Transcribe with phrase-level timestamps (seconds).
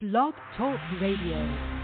[0.00, 1.77] Blog Talk Radio.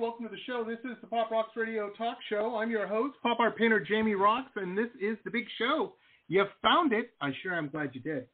[0.00, 0.64] Welcome to the show.
[0.64, 2.56] This is the Pop Rocks Radio Talk Show.
[2.56, 5.92] I'm your host, pop art painter Jamie Roxx, and this is the big show.
[6.26, 7.10] You found it.
[7.20, 8.24] I sure am glad you did.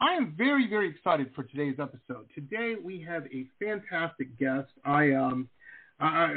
[0.00, 2.26] I am very, very excited for today's episode.
[2.34, 4.70] Today we have a fantastic guest.
[4.84, 5.48] I um,
[6.00, 6.32] I,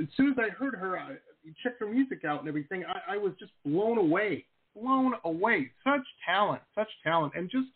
[0.00, 1.16] as soon as I heard her, I
[1.64, 2.84] checked her music out and everything.
[2.84, 4.44] I, I was just blown away,
[4.80, 5.72] blown away.
[5.82, 7.66] Such talent, such talent, and just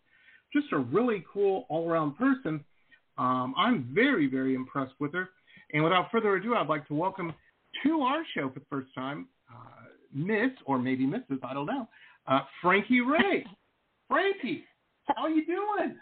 [0.53, 2.65] just a really cool all-around person.
[3.19, 5.31] Um, I'm very, very impressed with her.
[5.73, 7.33] And without further ado, I'd like to welcome
[7.85, 11.89] to our show for the first time, uh, Miss, or maybe Mrs., I don't know,
[12.27, 13.45] uh, Frankie Raye.
[14.09, 14.65] Frankie,
[15.05, 15.97] how are you doing?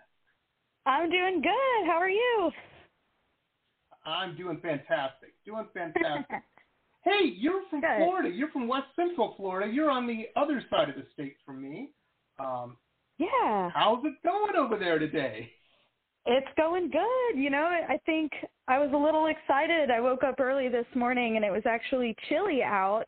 [0.86, 1.86] I'm doing good.
[1.86, 2.52] How are you?
[4.04, 5.34] I'm doing fantastic.
[5.44, 6.26] Doing fantastic.
[7.04, 7.96] hey, you're from Good.
[7.98, 8.28] Florida.
[8.28, 9.72] You're from West Central Florida.
[9.72, 11.91] You're on the other side of the state from me.
[12.38, 12.76] Um,
[13.19, 15.50] Yeah, how's it going over there today?
[16.27, 17.41] It's going good.
[17.41, 18.32] You know, I think
[18.69, 19.91] I was a little excited.
[19.91, 23.06] I woke up early this morning and it was actually chilly out.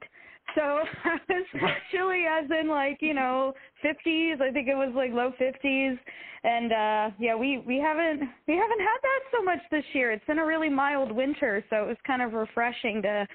[0.54, 0.62] So
[1.04, 3.52] I was chilly as in like, you know,
[3.84, 4.40] 50s.
[4.40, 5.98] I think it was like low 50s.
[6.44, 10.12] And uh yeah, we we haven't we haven't had that so much this year.
[10.12, 13.26] It's been a really mild winter, so it was kind of refreshing to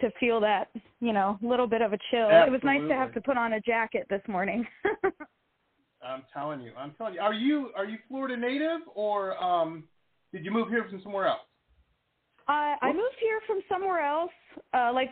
[0.00, 0.68] to feel that,
[1.00, 2.28] you know, little bit of a chill.
[2.46, 4.64] It was nice to have to put on a jacket this morning.
[6.06, 6.72] I'm telling you.
[6.78, 7.20] I'm telling you.
[7.20, 9.84] Are you are you Florida native or um,
[10.32, 11.40] did you move here from somewhere else?
[12.48, 14.30] I I moved here from somewhere else.
[14.72, 15.10] Uh, like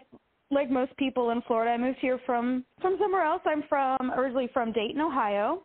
[0.51, 3.43] like most people in Florida, I moved here from from somewhere else.
[3.45, 5.63] I'm from originally from Dayton, Ohio,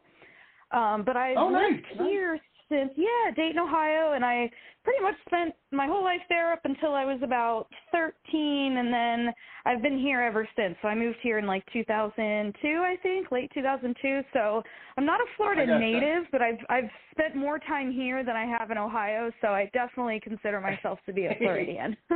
[0.72, 2.08] um, but I've Oh, lived nice.
[2.08, 2.40] here
[2.70, 4.50] since yeah Dayton, Ohio, and I
[4.90, 9.34] pretty much spent my whole life there up until I was about 13, and then
[9.66, 10.76] I've been here ever since.
[10.82, 14.22] So I moved here in like 2002, I think, late 2002.
[14.34, 14.64] So
[14.98, 15.80] I'm not a Florida gotcha.
[15.80, 19.32] native, but I've I've spent more time here than I have in Ohio.
[19.42, 21.96] So I definitely consider myself to be a Floridian.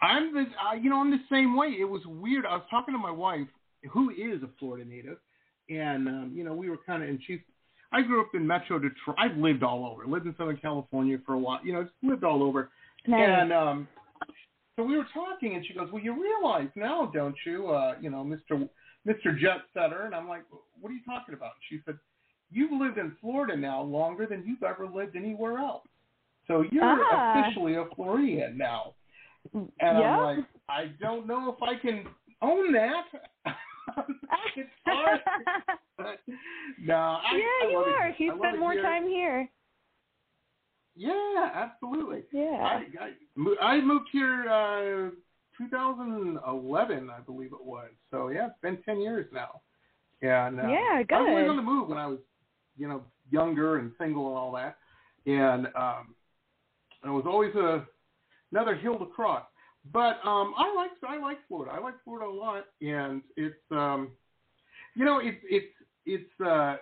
[0.00, 1.68] I'm the uh, you know I'm the same way.
[1.78, 2.46] It was weird.
[2.46, 3.48] I was talking to my wife,
[3.90, 5.18] who is a Florida native,
[5.68, 7.40] and um, you know we were kind of and she's.
[7.92, 9.16] I grew up in Metro Detroit.
[9.18, 10.06] I've lived all over.
[10.06, 11.60] Lived in Southern California for a while.
[11.64, 12.70] You know, just lived all over.
[13.06, 13.20] Nice.
[13.28, 13.88] And um,
[14.76, 17.68] so we were talking, and she goes, "Well, you realize now, don't you?
[17.68, 18.66] Uh, you know, Mister
[19.04, 20.44] Mister Jet Setter." And I'm like,
[20.80, 21.98] "What are you talking about?" And She said,
[22.50, 25.86] "You've lived in Florida now longer than you've ever lived anywhere else.
[26.46, 27.40] So you're Ah.
[27.40, 28.94] officially a Floridian now."
[29.54, 30.16] And yeah.
[30.18, 32.04] I'm like, I don't know if I can
[32.40, 33.04] own that.
[34.56, 35.20] it's hard.
[36.80, 38.12] no, I, yeah, I you it are.
[38.12, 38.28] here.
[38.28, 39.48] You spend more time here.
[40.94, 42.24] Yeah, absolutely.
[42.32, 42.60] Yeah.
[42.60, 45.10] I, I, I moved here uh,
[45.58, 47.88] 2011, I believe it was.
[48.10, 49.62] So yeah, it's been 10 years now.
[50.20, 51.50] And uh, Yeah, I was always good.
[51.50, 52.18] on the move when I was,
[52.76, 54.76] you know, younger and single and all that.
[55.26, 56.14] And um,
[57.04, 57.86] it was always a
[58.52, 59.44] another hill to cross.
[59.92, 61.72] But um, I like I like Florida.
[61.74, 64.10] I like Florida a lot, and it's um,
[64.94, 65.66] you know it's it's
[66.06, 66.76] it's uh,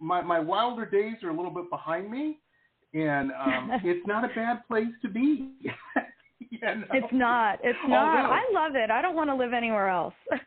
[0.00, 2.38] my my wilder days are a little bit behind me,
[2.94, 5.52] and um, it's not a bad place to be.
[6.50, 6.82] you know?
[6.92, 7.58] It's not.
[7.62, 8.18] It's not.
[8.18, 8.90] Although- I love it.
[8.90, 10.14] I don't want to live anywhere else.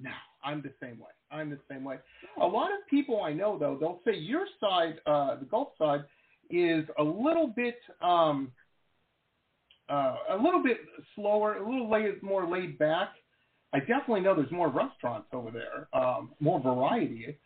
[0.00, 0.10] No,
[0.44, 1.10] I'm the same way.
[1.32, 1.96] I'm the same way.
[2.40, 6.04] A lot of people I know though, they'll say your side, uh, the Gulf side,
[6.50, 8.52] is a little bit, um,
[9.88, 10.78] uh, a little bit
[11.16, 13.08] slower, a little laid, more laid back.
[13.74, 17.36] I definitely know there's more restaurants over there, um, more variety.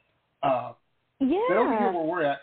[0.43, 0.73] Uh,
[1.21, 1.39] yeah.
[1.49, 2.39] but over here where we're at,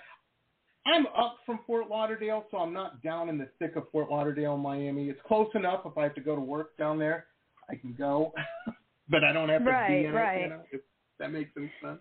[0.86, 4.58] I'm up from Fort Lauderdale, so I'm not down in the thick of Fort Lauderdale,
[4.58, 5.10] Miami.
[5.10, 5.81] It's close enough.
[5.86, 7.26] If I have to go to work down there,
[7.70, 8.34] I can go,
[9.10, 10.42] but I don't have to Right, be in it.
[10.42, 10.82] You know, if
[11.20, 12.00] that makes any sense.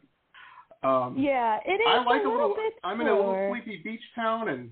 [0.83, 2.55] Um, yeah, it is I like a a little little.
[2.57, 4.71] bit I'm in a little sleepy beach town, and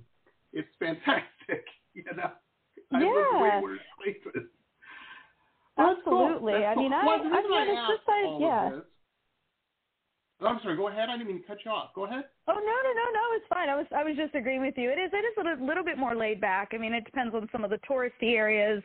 [0.53, 1.25] it's fantastic.
[1.95, 2.31] You know,
[2.93, 4.51] I've lived way worse places.
[5.77, 6.25] Well, that's cool.
[6.27, 6.65] Absolutely.
[6.65, 8.81] I mean, Well, I- reason I noticed asked this side- all yeah.
[10.41, 10.77] Oh, I'm sorry.
[10.77, 11.09] Go ahead.
[11.09, 11.95] I didn't mean to cut you off.
[11.95, 12.25] Go ahead.
[12.47, 13.37] Oh no no no no!
[13.37, 13.71] It's fine.
[13.71, 14.91] I was I was just agreeing with you.
[14.91, 16.73] It is it is a little, little bit more laid back.
[16.75, 18.83] I mean, it depends on some of the touristy areas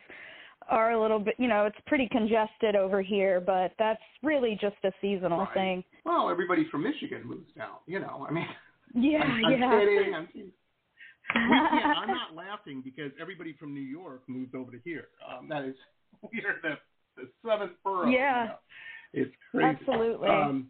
[0.70, 1.36] are a little bit.
[1.38, 5.54] You know, it's pretty congested over here, but that's really just a seasonal Right.
[5.54, 5.84] thing.
[6.06, 7.80] Well, everybody from Michigan moves down.
[7.86, 8.48] You know, I mean,
[8.94, 9.80] Yeah I'm, I'm yeah.
[9.80, 10.14] kidding.
[10.16, 10.52] I'm kidding.
[11.36, 15.08] I'm not laughing because everybody from New York moved over to here.
[15.30, 15.76] Um, that is,
[16.32, 16.78] we are the,
[17.18, 18.10] the seventh borough.
[18.10, 18.44] Yeah.
[18.44, 18.56] You know?
[19.14, 19.78] It's crazy.
[19.80, 20.30] Absolutely.
[20.30, 20.68] Um,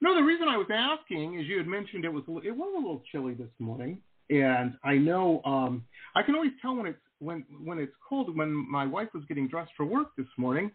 [0.00, 2.72] no, the reason I was asking is you had mentioned it was a it was
[2.74, 3.98] a little chilly this morning,
[4.30, 5.84] and I know um,
[6.14, 8.34] I can always tell when it's when when it's cold.
[8.34, 10.70] When my wife was getting dressed for work this morning,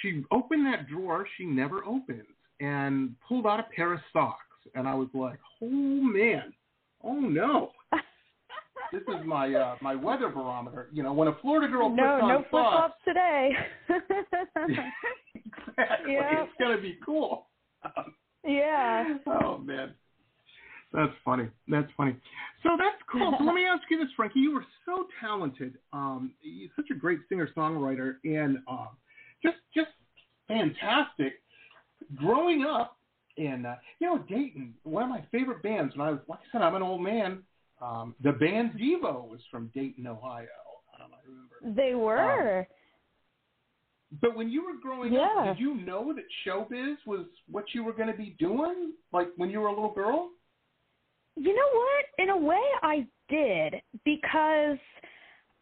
[0.00, 2.24] she opened that drawer she never opens
[2.60, 4.40] and pulled out a pair of socks,
[4.74, 6.54] and I was like, oh man,
[7.04, 7.72] oh no.
[8.92, 10.88] This is my uh, my weather barometer.
[10.92, 13.52] You know, when a Florida girl puts no, on no flip flops today.
[15.34, 16.42] exactly, Yeah.
[16.44, 17.46] it's gonna be cool.
[17.84, 19.16] Um, yeah.
[19.26, 19.94] oh man,
[20.92, 21.48] that's funny.
[21.68, 22.16] That's funny.
[22.62, 23.34] So that's cool.
[23.38, 24.40] So let me ask you this, Frankie.
[24.40, 25.78] You were so talented.
[25.92, 28.90] Um, you're such a great singer songwriter, and um,
[29.42, 29.90] just just
[30.48, 31.34] fantastic.
[32.14, 32.96] Growing up
[33.36, 35.96] in uh, you know Dayton, one of my favorite bands.
[35.96, 37.42] When I was like I said, I'm an old man.
[37.80, 40.46] Um, the band Devo was from Dayton, Ohio.
[40.98, 41.80] Um, I remember.
[41.82, 42.66] They were.
[44.20, 45.26] But when you were growing Yeah.
[45.38, 48.92] up, did you know that showbiz was what you were going to be doing?
[49.12, 50.30] Like when you were a little girl?
[51.34, 52.04] You know what?
[52.18, 54.78] In a way, I did because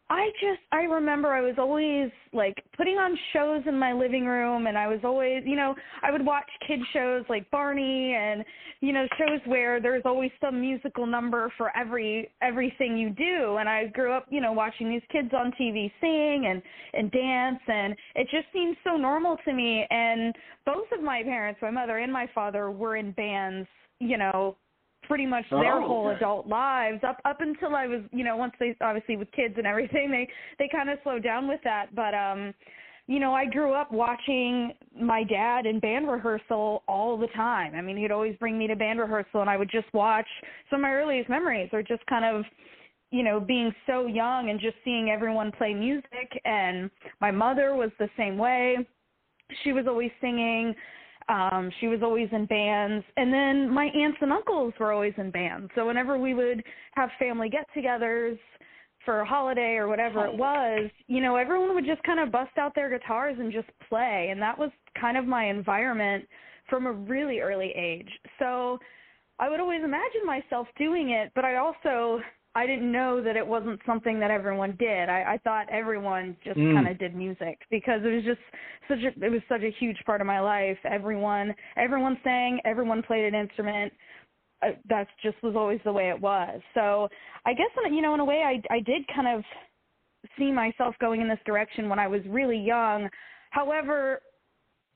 [0.09, 4.67] I just I remember I was always like putting on shows in my living room,
[4.67, 5.73] and I was always you know
[6.03, 8.45] I would watch kid shows like Barney and
[8.81, 13.67] you know shows where there's always some musical number for every everything you do, and
[13.67, 16.61] I grew up you know watching these kids on TV sing and
[16.93, 19.87] and dance, and it just seemed so normal to me.
[19.89, 20.35] And
[20.67, 23.67] both of my parents, my mother and my father, were in bands,
[23.99, 24.55] you know
[25.07, 26.17] pretty much their Oh, whole okay.
[26.17, 27.03] adult lives.
[27.03, 30.27] Up up until I was you know once they obviously with kids and everything they
[30.59, 31.93] they kind of slowed down with that.
[31.95, 32.53] But um
[33.07, 37.75] you know I grew up watching my dad in band rehearsal all the time.
[37.75, 40.27] I mean he'd always bring me to band rehearsal and I would just watch.
[40.69, 42.45] Some of my earliest memories are just kind of
[43.11, 46.41] you know being so young and just seeing everyone play music.
[46.45, 46.89] And
[47.21, 48.77] my mother was the same way.
[49.63, 50.75] She was always singing
[51.29, 53.05] um she was always in bands.
[53.17, 55.71] And then my aunts and uncles were always in bands.
[55.75, 56.63] So whenever we would
[56.93, 58.37] have family get-togethers
[59.03, 62.57] for a holiday or whatever it was you know everyone would just kind of bust
[62.57, 64.29] out their guitars and just play.
[64.31, 66.25] And that was kind of my environment
[66.69, 68.09] from a really early age.
[68.39, 68.79] So
[69.39, 72.21] i would always imagine myself doing it but i also
[72.55, 75.09] I didn't know that it wasn't something that everyone did.
[75.09, 76.73] I, I thought everyone just Mm.
[76.73, 78.39] kind of did music because it was just
[78.87, 80.77] such a it was such a huge part of my life.
[80.85, 83.91] Everyone everyone sang, everyone played an instrument.
[84.61, 86.61] Uh, that just was always the way it was.
[86.73, 87.09] So
[87.45, 89.43] I guess in, you know in a way I I did kind of
[90.37, 93.09] see myself going in this direction when I was really young.
[93.51, 94.21] However,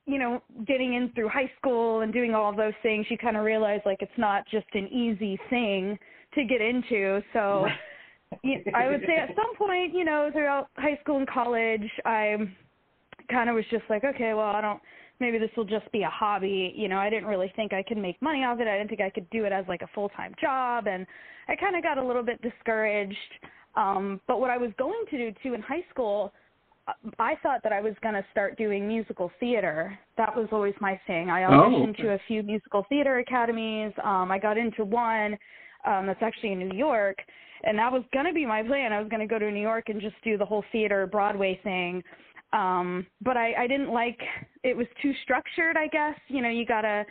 [0.06, 3.44] you know, getting in through high school and doing all those things, you kind of
[3.44, 5.98] realize like it's not just an easy thing
[6.34, 7.22] to get into.
[7.32, 7.66] So
[8.74, 12.36] I would say at some point, you know, throughout high school and college, I
[13.30, 14.80] kind of was just like, okay, well, I don't.
[15.18, 16.72] Maybe this will just be a hobby.
[16.74, 18.66] You know, I didn't really think I could make money off it.
[18.66, 21.06] I didn't think I could do it as like a full time job, and
[21.46, 23.16] I kind of got a little bit discouraged.
[23.76, 26.32] Um, but what I was going to do too in high school,
[26.88, 29.98] uh, I thought that I was going to start doing musical theater.
[30.16, 31.28] That was always my thing.
[31.28, 32.02] I Oh, auditioned okay.
[32.04, 33.92] to a few musical theater academies.
[34.02, 35.36] Um, I got into one
[35.84, 37.18] um, that's actually in New York,
[37.64, 38.92] and that was going to be my plan.
[38.92, 41.60] I was going to go to New York and just do the whole theater Broadway
[41.62, 42.02] thing.
[42.52, 44.18] Um, but I, I didn't like
[44.64, 45.76] it was too structured.
[45.76, 47.04] I guess you know you gotta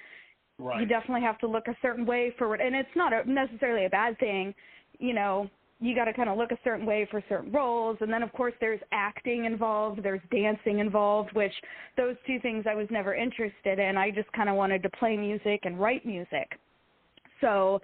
[0.60, 0.82] Right.
[0.82, 3.86] you definitely have to look a certain way for it and it's not a, necessarily
[3.86, 4.54] a bad thing
[5.00, 5.50] you know
[5.80, 8.34] you got to kind of look a certain way for certain roles and then of
[8.34, 11.54] course there's acting involved there's dancing involved which
[11.96, 15.16] those two things i was never interested in i just kind of wanted to play
[15.16, 16.60] music and write music
[17.40, 17.80] so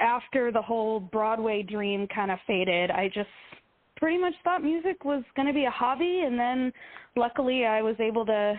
[0.00, 3.28] after the whole broadway dream kind of faded i just
[3.96, 6.72] pretty much thought music was going to be a hobby and then
[7.16, 8.54] luckily i was able to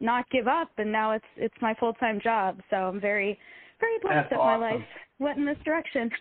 [0.00, 3.38] not give up and now it's it's my full time job so i'm very
[3.80, 4.60] very blessed That's that awesome.
[4.60, 4.84] my life
[5.18, 6.10] went in this direction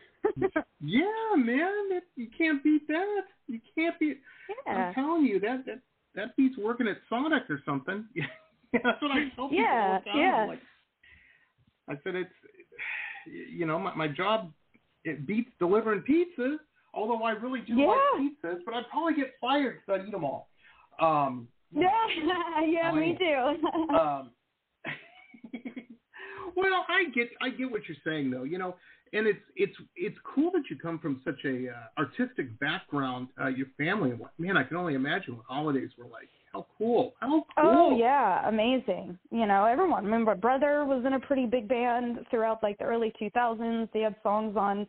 [0.82, 3.24] Yeah, man, it, you can't beat that.
[3.48, 4.20] You can't beat.
[4.66, 5.80] yeah I'm telling you that that
[6.16, 8.06] that beats working at Sonic or something.
[8.74, 10.20] That's what I tell people all the time.
[10.20, 10.46] yeah.
[10.48, 10.60] Like,
[11.90, 12.30] I said it's,
[13.52, 14.52] you know, my my job
[15.06, 16.58] it beats delivering pizzas.
[16.94, 20.24] Although I really do like pizzas, but I'd probably get fired because I'd eat them
[20.24, 20.50] all.
[21.02, 21.90] Um, yeah
[22.66, 24.32] yeah me too um,
[26.56, 28.76] well, I get I get what you're saying though, you know,
[29.14, 33.48] and it's it's it's cool that you come from such a uh, artistic background, uh,
[33.48, 34.14] your family.
[34.38, 36.30] Man, I can only imagine what holidays were like.
[36.56, 37.14] How cool!
[37.20, 37.44] How cool!
[37.58, 39.20] Oh yeah, amazing.
[39.30, 40.06] You know, everyone.
[40.06, 43.90] I mean, my brother was in a pretty big band throughout like the early 2000s.
[43.94, 44.88] They had songs on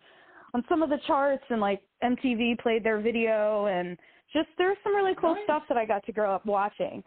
[0.54, 3.98] on some of the charts and like MTV played their video and
[4.32, 5.42] just there's some really cool Nice.
[5.42, 7.02] stuff that I got to grow up watching.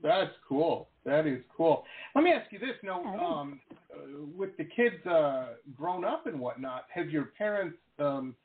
[0.00, 0.88] That's cool.
[1.04, 1.84] That is cool.
[2.14, 3.26] Let me ask you this: Now, Oh.
[3.26, 3.60] um,
[3.92, 3.96] uh,
[4.36, 8.36] with the kids uh, grown up and whatnot, have your parents um,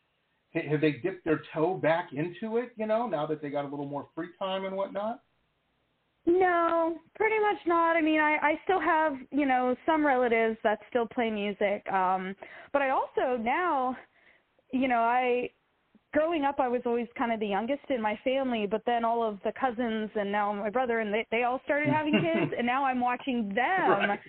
[0.64, 2.72] have they dipped their toe back into it?
[2.78, 5.22] You know, now that they got a little more free time and whatnot.
[6.26, 7.96] No, pretty much not.
[7.96, 11.88] I mean, I I still have, you know, some relatives that still play music.
[11.92, 12.36] Um
[12.74, 13.96] but I also now,
[14.72, 15.50] you know, I
[16.14, 19.22] growing up I was always kind of the youngest in my family, but then all
[19.22, 22.66] of the cousins and now my brother and they they all started having kids and
[22.66, 24.20] now I'm watching them Right.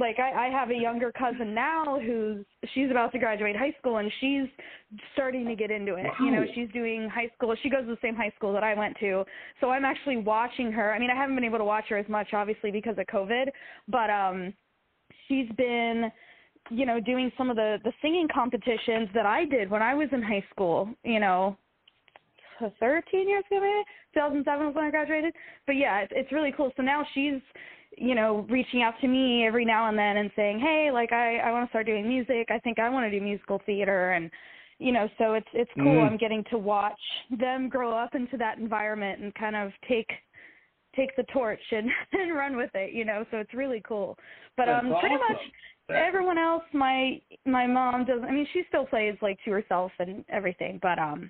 [0.00, 3.98] Like I, I have a younger cousin now who's she's about to graduate high school
[3.98, 4.48] and she's
[5.12, 6.06] starting to get into it.
[6.20, 7.54] You know, she's doing high school.
[7.62, 9.24] She goes to the same high school that I went to.
[9.60, 10.92] So I'm actually watching her.
[10.92, 13.46] I mean, I haven't been able to watch her as much obviously because of COVID,
[13.88, 14.54] but um
[15.28, 16.10] she's been
[16.70, 20.08] you know doing some of the the singing competitions that I did when I was
[20.12, 21.56] in high school, you know,
[22.80, 25.34] 13 years ago maybe 2007 was when I graduated.
[25.66, 26.72] But yeah, it's, it's really cool.
[26.76, 27.40] So now she's
[28.00, 31.38] you know reaching out to me every now and then and saying, "Hey, like I
[31.38, 32.48] I want to start doing music.
[32.50, 34.30] I think I want to do musical theater and
[34.78, 35.84] you know, so it's it's cool.
[35.84, 36.06] Mm.
[36.06, 36.98] I'm getting to watch
[37.38, 40.08] them grow up into that environment and kind of take
[40.96, 43.24] take the torch and and run with it, you know.
[43.30, 44.16] So it's really cool.
[44.56, 45.36] But That's um pretty awesome.
[45.36, 45.52] much
[45.96, 50.24] everyone else my my mom does i mean she still plays like to herself and
[50.28, 51.28] everything but um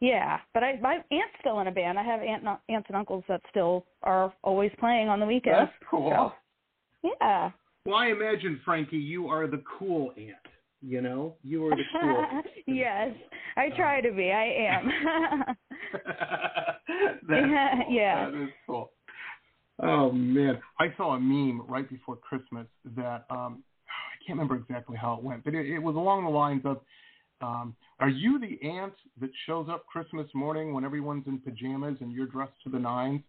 [0.00, 2.96] yeah but i my aunt's still in a band i have aunt and aunts and
[2.96, 6.32] uncles that still are always playing on the weekends That's cool.
[7.02, 7.50] so, yeah
[7.84, 10.34] Well, I imagine, Frankie, you are the cool aunt.
[10.82, 12.24] You know, you are the cool.
[12.32, 12.46] aunt.
[12.66, 13.10] yes
[13.56, 14.90] i try to be i am
[17.28, 17.94] That's Yeah, cool.
[17.94, 18.30] yeah.
[18.30, 18.90] That is cool.
[19.82, 24.96] Oh man, I saw a meme right before Christmas that um I can't remember exactly
[24.96, 26.80] how it went, but it, it was along the lines of,
[27.40, 32.12] um, "Are you the aunt that shows up Christmas morning when everyone's in pajamas and
[32.12, 33.22] you're dressed to the nines?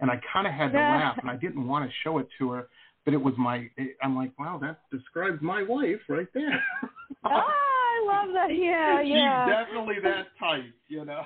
[0.00, 0.90] And I kind of had to Yeah.
[0.90, 2.68] laugh, and I didn't want to show it to her,
[3.04, 3.68] but it was my.
[3.76, 6.62] It, I'm like, "Wow, that describes my wife right there."
[7.24, 9.44] ah i love that yeah yeah.
[9.46, 11.22] She's definitely that type, you know.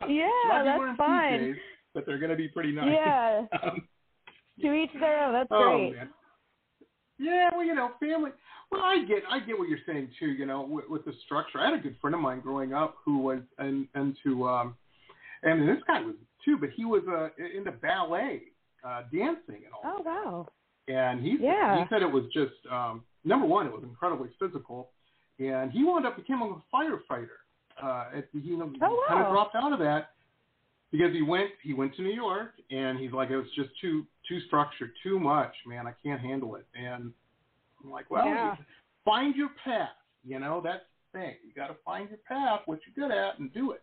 [0.08, 1.56] Yeah that's fine PJs,
[1.94, 2.88] but they're going to be pretty nice.
[2.90, 3.86] yeah Um,
[4.60, 6.10] to each their own that's oh great man.
[7.18, 8.30] Yeah, well, you know, family.
[8.70, 10.26] Well, I get, I get what you're saying too.
[10.26, 11.60] You know, with, with the structure.
[11.60, 14.74] I had a good friend of mine growing up who was in, into, um,
[15.42, 18.42] and this guy was too, but he was uh, into ballet,
[18.86, 19.82] uh, dancing and all.
[19.98, 20.48] oh wow
[20.88, 21.82] And he Yeah.
[21.82, 24.90] he said it was just um, number one, it was incredibly physical,
[25.38, 27.38] and he wound up becoming a firefighter.
[27.82, 30.12] Uh, at, he you know, Oh, kind of dropped out of that
[30.90, 34.04] because he went he went to New York and he's like it was just too
[34.28, 35.86] too structured, too much, man.
[35.86, 36.66] I can't handle it.
[36.74, 37.12] And
[37.82, 38.56] I'm like, well, Yeah.
[38.58, 38.64] you
[39.04, 39.90] find your path.
[40.24, 41.36] You know that's the thing.
[41.46, 43.82] You got to find your path, what you're good at, and do it.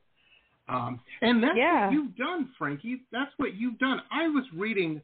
[0.68, 1.86] Um, and that's Yeah.
[1.88, 3.02] what you've done, Frankie.
[3.12, 4.02] That's what you've done.
[4.12, 5.02] I was reading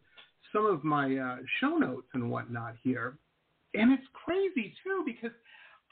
[0.51, 3.17] some of my uh, show notes and whatnot here,
[3.73, 5.31] and it's crazy too because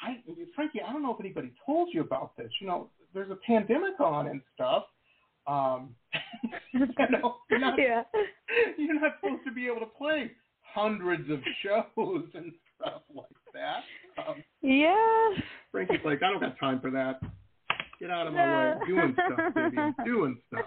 [0.02, 0.22] I,
[0.56, 2.52] Frankie, I don't know if anybody told you about this.
[2.60, 4.86] You know, there's a pandemic on and stuff.
[5.48, 5.96] Um,
[6.74, 8.04] you know, you're not, yeah
[8.78, 10.32] you're not supposed to be able to play
[10.74, 13.84] hundreds of shows and stuff like that.
[14.28, 15.30] Um, yeah
[15.72, 17.20] Frankie's like, I don't got time for that.
[18.00, 18.74] Get out of my way.
[18.74, 19.78] I'm doing stuff, baby.
[19.78, 20.66] I'm doing stuff.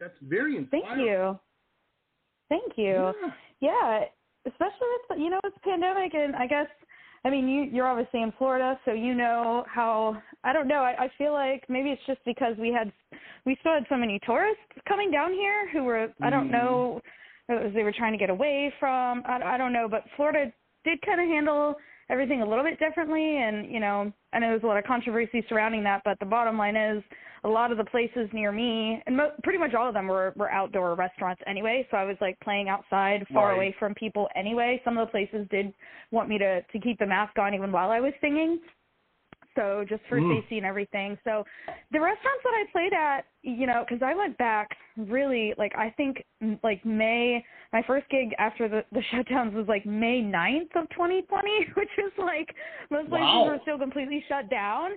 [0.00, 0.86] That's very inspiring.
[0.88, 1.38] Thank you.
[2.48, 3.12] Thank you.
[3.22, 3.30] Yeah.
[3.60, 4.04] Yeah,
[4.46, 6.66] especially with you know it's pandemic, and I guess
[7.24, 10.82] I mean you you're obviously in Florida, so you know how I don't know.
[10.82, 12.92] I, I feel like maybe it's just because we had
[13.46, 16.52] we still had so many tourists coming down here who were I don't Mhm.
[16.52, 17.00] know
[17.48, 20.52] they were trying to get away from I, I don't know, but Florida
[20.84, 21.76] did kind of handle
[22.12, 25.44] everything a little bit differently, and you know I know there's a lot of controversy
[25.48, 27.02] surrounding that, but the bottom line is
[27.44, 30.32] a lot of the places near me, and mo- pretty much all of them were
[30.36, 31.86] were outdoor restaurants anyway.
[31.90, 33.56] So I was like playing outside, far Right.
[33.56, 34.80] away from people anyway.
[34.84, 35.72] Some of the places did
[36.10, 38.60] want me to to keep the mask on even while I was singing.
[39.54, 40.40] So just for Mm.
[40.40, 41.18] safety and everything.
[41.24, 41.44] So
[41.90, 45.90] the restaurants that I played at, you know, because I went back really like I
[45.90, 46.24] think
[46.62, 47.44] like May.
[47.72, 52.12] My first gig after the the shutdowns was like May 9th of 2020, which is
[52.18, 52.54] like
[52.90, 53.44] most places Wow.
[53.46, 54.92] were still completely shut down.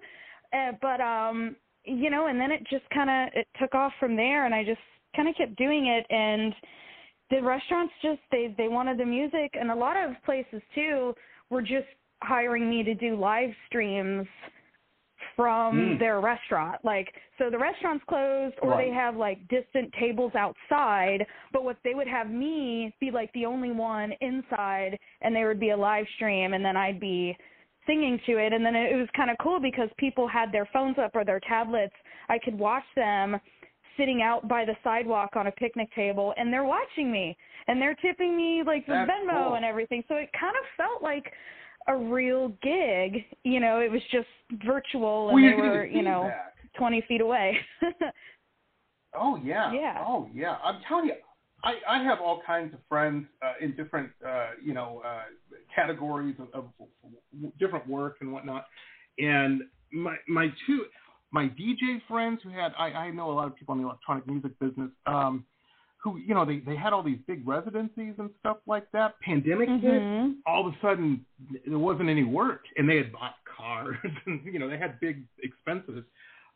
[0.53, 4.15] Uh, but um, you know, and then it just kind of it took off from
[4.15, 4.79] there, and I just
[5.15, 6.53] kind of kept doing it, and
[7.29, 11.13] the restaurants just they they wanted the music, and a lot of places too
[11.49, 11.87] were just
[12.25, 14.27] hiring me to do live streams
[15.35, 15.99] from Mm.
[15.99, 16.83] their restaurant.
[16.85, 21.93] Like so the restaurant's closed or they have like distant tables outside, but what they
[21.93, 26.05] would have me be like the only one inside and there would be a live
[26.15, 27.35] stream and then I'd be
[27.85, 30.97] singing to it and then it was kind of cool because people had their phones
[30.97, 31.93] up or their tablets.
[32.29, 33.39] I could watch them
[33.97, 37.35] sitting out by the sidewalk on a picnic table and they're watching me
[37.67, 39.53] and they're tipping me like the Venmo cool.
[39.55, 40.03] and everything.
[40.07, 41.31] So it kind of felt like
[41.87, 43.23] a real gig.
[43.43, 44.27] You know, it was just
[44.65, 46.31] virtual and Well, they were, you know.
[46.77, 47.57] 20 feet away.
[49.17, 49.71] Oh yeah.
[49.73, 50.03] Yeah.
[50.05, 50.57] Oh yeah.
[50.63, 51.13] I'm telling you,
[51.63, 55.23] I I have all kinds of friends uh, in different uh, you know uh,
[55.73, 58.65] categories of, of different work and whatnot,
[59.17, 60.85] and my my two
[61.31, 64.27] my DJ friends who had I I know a lot of people in the electronic
[64.27, 65.45] music business um
[66.05, 69.19] who you know they they had all these big residencies and stuff like that.
[69.21, 70.35] Pandemic hit, Mhm.
[70.45, 71.25] all of a sudden
[71.65, 75.23] there wasn't any work, and they had bought cars, and you know they had big
[75.43, 76.03] expenses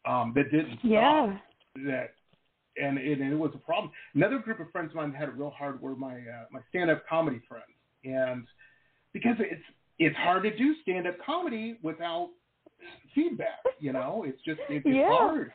[0.06, 0.84] um, that didn't stop.
[0.84, 1.38] Yeah.
[1.88, 2.14] That
[2.82, 3.92] and it, and it was a problem.
[4.14, 6.60] Another group of friends of mine that had it real hard were my uh, my
[6.70, 7.74] stand up comedy friends,
[8.06, 8.46] and
[9.14, 9.64] because it's
[9.98, 12.30] it's hard to do stand up comedy without
[13.16, 13.60] feedback.
[13.80, 15.10] You know, it's just it's, it's Yeah.
[15.10, 15.52] hard.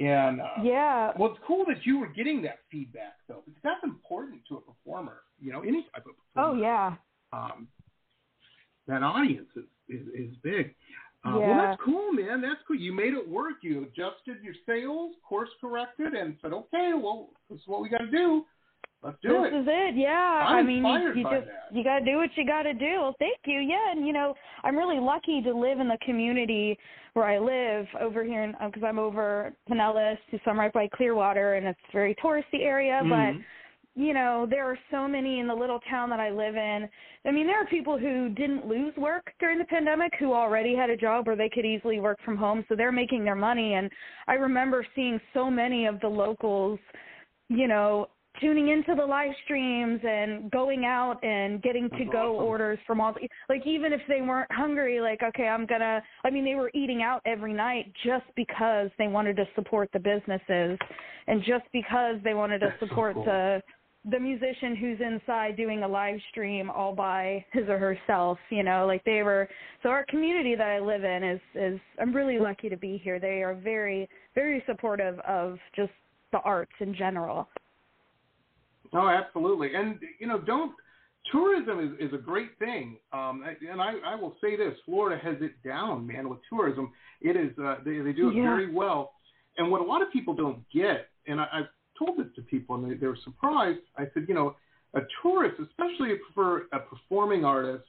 [0.00, 1.12] And uh, Yeah.
[1.18, 4.60] well, it's cool that you were getting that feedback though, because that's important to a
[4.60, 5.22] performer.
[5.40, 6.94] You know, any type of Oh yeah.
[7.32, 7.68] Um,
[8.86, 10.74] that audience is is, is big.
[11.24, 11.48] Uh, Yeah.
[11.48, 12.40] Well, that's cool, man.
[12.40, 12.76] That's cool.
[12.76, 13.56] You made it work.
[13.62, 17.98] You adjusted your sales, course corrected, and said, okay, well, this is what we got
[17.98, 18.44] to do.
[19.02, 19.50] Let's do it.
[19.50, 19.60] this it.
[19.60, 19.96] is it.
[19.96, 20.44] Yeah.
[20.48, 21.76] I'm I mean, you, you just that.
[21.76, 23.00] you got to do what you got to do.
[23.00, 23.60] Well, thank you.
[23.60, 26.78] Yeah, and you know, I'm really lucky to live in the community
[27.14, 31.66] where I live over here because I'm over Pinellas, so I'm right by Clearwater, and
[31.66, 33.00] it's a very touristy area.
[33.02, 33.08] Mhm.
[33.08, 33.44] But
[33.96, 36.88] you know, there are so many in the little town that I live in.
[37.24, 40.90] I mean, there are people who didn't lose work during the pandemic who already had
[40.90, 43.74] a job where they could easily work from home, so they're making their money.
[43.74, 43.88] And
[44.26, 46.80] I remember seeing so many of the locals,
[47.48, 48.08] you know,
[48.40, 52.46] tuning into the live streams and going out and getting to go awesome.
[52.46, 56.30] orders from all the, like even if they weren't hungry like okay I'm to I
[56.30, 60.78] mean they were eating out every night just because they wanted to support the businesses
[61.26, 63.24] and just because they wanted to That's so support cool.
[63.24, 63.62] the
[64.10, 68.84] the musician who's inside doing a live stream all by his or herself you know
[68.86, 69.48] like they were
[69.82, 73.18] so our community that i live in is is i'm really lucky to be here
[73.18, 75.92] they are very very supportive of just
[76.32, 77.48] the arts in general
[78.94, 79.74] Oh, absolutely.
[79.74, 80.72] And you know, don't
[81.32, 82.98] tourism is, is a great thing.
[83.12, 86.92] Um, and I, I will say this: Florida has it down, man, with tourism.
[87.20, 88.42] It is uh, they they do it Yeah.
[88.42, 89.12] very well.
[89.56, 92.74] And what a lot of people don't get, and I, I've told this to people,
[92.74, 93.80] and they, they were surprised.
[93.96, 94.56] I said, you know,
[94.94, 97.84] a tourist, especially for a performing artist,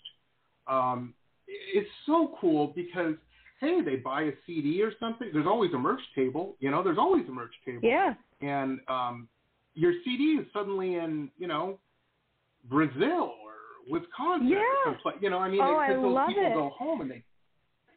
[0.67, 1.15] um,
[1.47, 3.15] it's so cool because
[3.61, 5.29] hey, they buy a CD or something.
[5.31, 6.55] There's always a merch table.
[6.59, 9.27] You know, there's always a merch table yeah and um,
[9.75, 11.77] your CD is suddenly in, you know,
[12.69, 13.53] Brazil or
[13.89, 14.47] Wisconsin.
[14.47, 14.57] Yeah.
[14.57, 15.15] Or someplace.
[15.21, 16.53] You know, I mean, Oh, I those love people it.
[16.53, 17.23] go home and they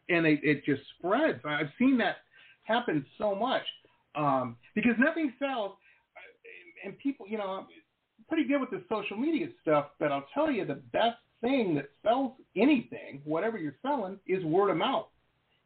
[0.09, 1.39] and they it just spreads.
[1.45, 2.17] I've seen that
[2.63, 3.63] happen so much
[4.15, 5.71] um, because nothing sells,
[6.15, 7.65] uh, and people, you know, I'm
[8.27, 9.87] pretty good with the social media stuff.
[9.99, 14.69] But I'll tell you, the best thing that sells anything, whatever you're selling, is word
[14.69, 15.07] of mouth.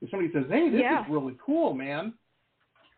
[0.02, 1.04] If somebody says, "Hey, this Yeah.
[1.04, 2.14] is really cool, man,"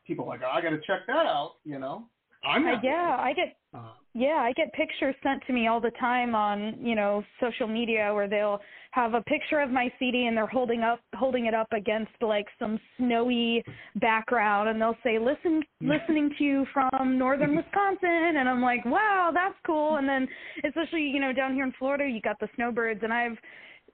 [0.06, 2.08] people are like, oh, "I got to check that out," you know.
[2.48, 5.92] I'm not yeah i get uh, Yeah, I get pictures sent to me all the
[6.00, 10.38] time on, you know, social media where they'll have a picture of my CD and
[10.38, 13.62] they're holding up holding it up against like some snowy
[13.96, 19.32] background and they'll say, "Listen listening to you from northern Wisconsin." And I'm like, "Wow,
[19.34, 20.26] that's cool." And then
[20.64, 23.38] especially, you know, down here in Florida, you got the snowbirds and I've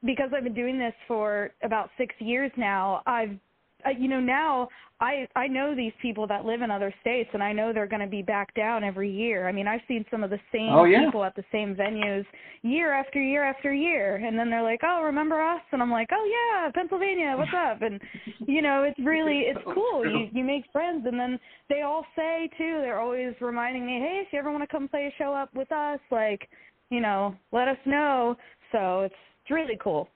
[0.03, 3.37] because I've been doing this for about 6 years now, I've
[3.85, 4.67] Uh, you know now
[4.99, 8.01] I I know these people that live in other states and I know they're going
[8.01, 9.47] to be back down every year.
[9.47, 11.05] I mean, I've seen some of the same Oh, yeah.
[11.05, 12.25] people at the same venues
[12.61, 16.09] year after year after year and then they're like, "Oh, remember us?" and I'm like,
[16.11, 17.99] "Oh yeah, Pennsylvania, what's up?" and
[18.47, 20.05] you know, it's really it's cool.
[20.05, 21.39] You you make friends and then
[21.69, 24.87] they all say too, they're always reminding me, "Hey, if you ever want to come
[24.87, 26.47] play a show up with us, like,
[26.89, 28.37] you know, let us know."
[28.71, 30.07] So, it's it's really cool.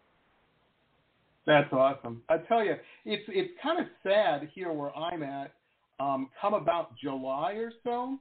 [1.45, 2.23] That's awesome.
[2.29, 5.53] I tell you, it's it's kind of sad here where I'm at.
[5.99, 8.17] Um, come about July or so,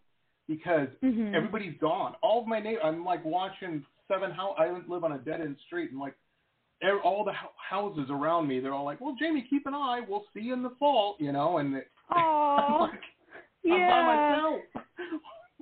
[0.47, 1.35] because Mhm.
[1.35, 2.15] everybody's gone.
[2.23, 4.55] All of my neighbors, I'm like watching seven house.
[4.59, 6.15] I live on a dead end street, and like
[6.83, 10.01] ev- all the hou- houses around me, they're all like, "Well, Jamie, keep an eye.
[10.07, 11.59] We'll see you in the fall," you know.
[11.59, 12.77] And it, I'm Aw.
[12.83, 13.01] like, I'm
[13.65, 13.89] Yeah.
[13.91, 14.61] by myself.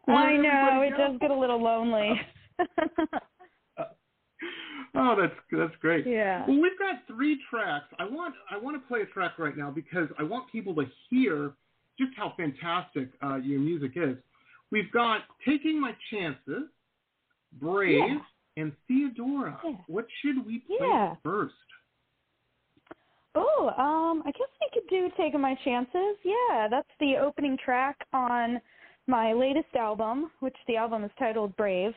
[0.09, 0.97] I know it go?
[0.97, 2.21] does get a little lonely.
[4.95, 6.07] Oh, that's that's great.
[6.07, 6.45] yeah.
[6.47, 7.87] Well, we've got three tracks.
[7.99, 10.85] I want I want to play a track right now because I want people to
[11.09, 11.53] hear
[11.99, 14.17] just how fantastic uh, your music is.
[14.71, 16.69] We've got "Taking My Chances,"
[17.61, 18.19] "Brave," Yeah.
[18.63, 19.73] and "Theodora." Yeah.
[19.87, 21.15] What should we play Yeah.
[21.23, 21.55] first?
[23.35, 27.97] Oh, um, I guess we could do "Taking My Chances." Yeah, that's the opening track
[28.13, 28.61] on
[29.07, 31.95] my latest album, which the album is titled "Brave."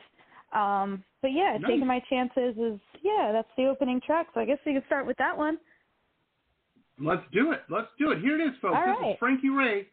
[0.56, 1.70] Um, but yeah, Nice.
[1.70, 4.28] "Taking My Chances" is yeah, that's the opening track.
[4.32, 5.58] So I guess we could start with that one.
[6.98, 7.62] Let's do it.
[7.68, 8.20] Let's do it.
[8.20, 8.74] Here it is, folks.
[8.74, 9.18] All this is.
[9.18, 9.86] Frankie Raye,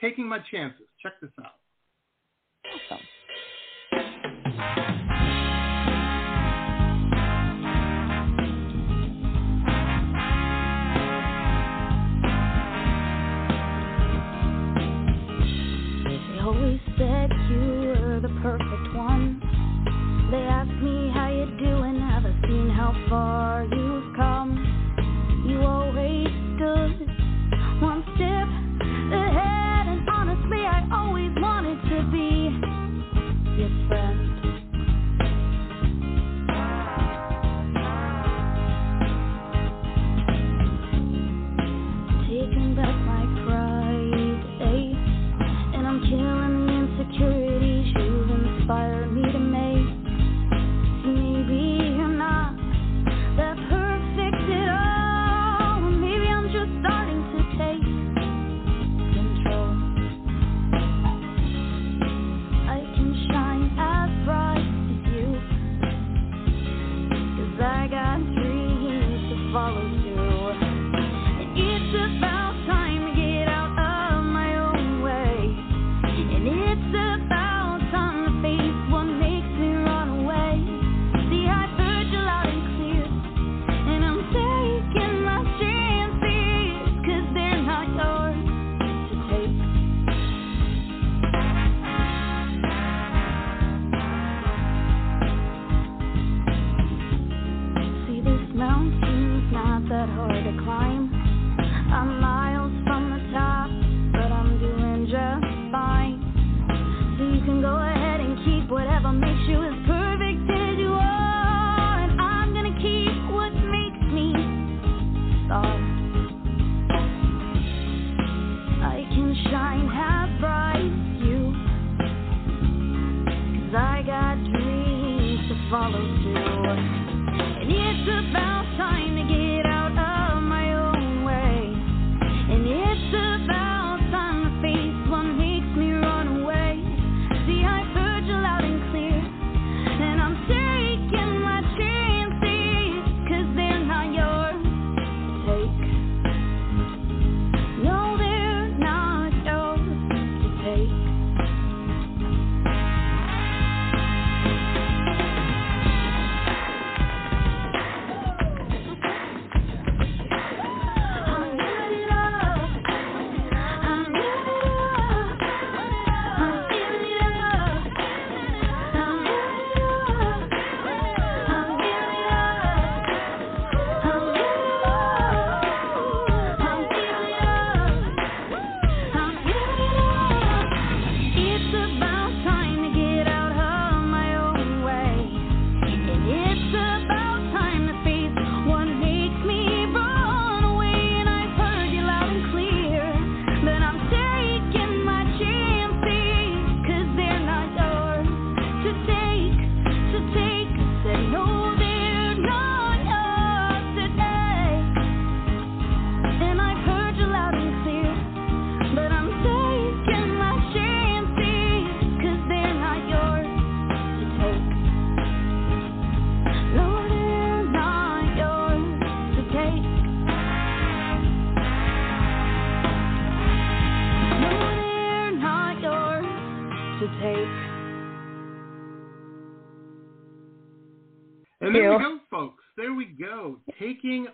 [0.00, 1.52] "Taking My Chances." Check this out.
[2.64, 3.04] Awesome.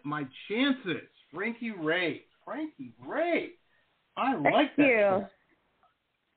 [0.04, 1.08] My chances.
[1.32, 2.22] Frankie Raye.
[2.44, 3.50] Frankie Raye.
[4.16, 4.82] I Thank like that.
[4.82, 5.08] Thank you.
[5.10, 5.26] Song.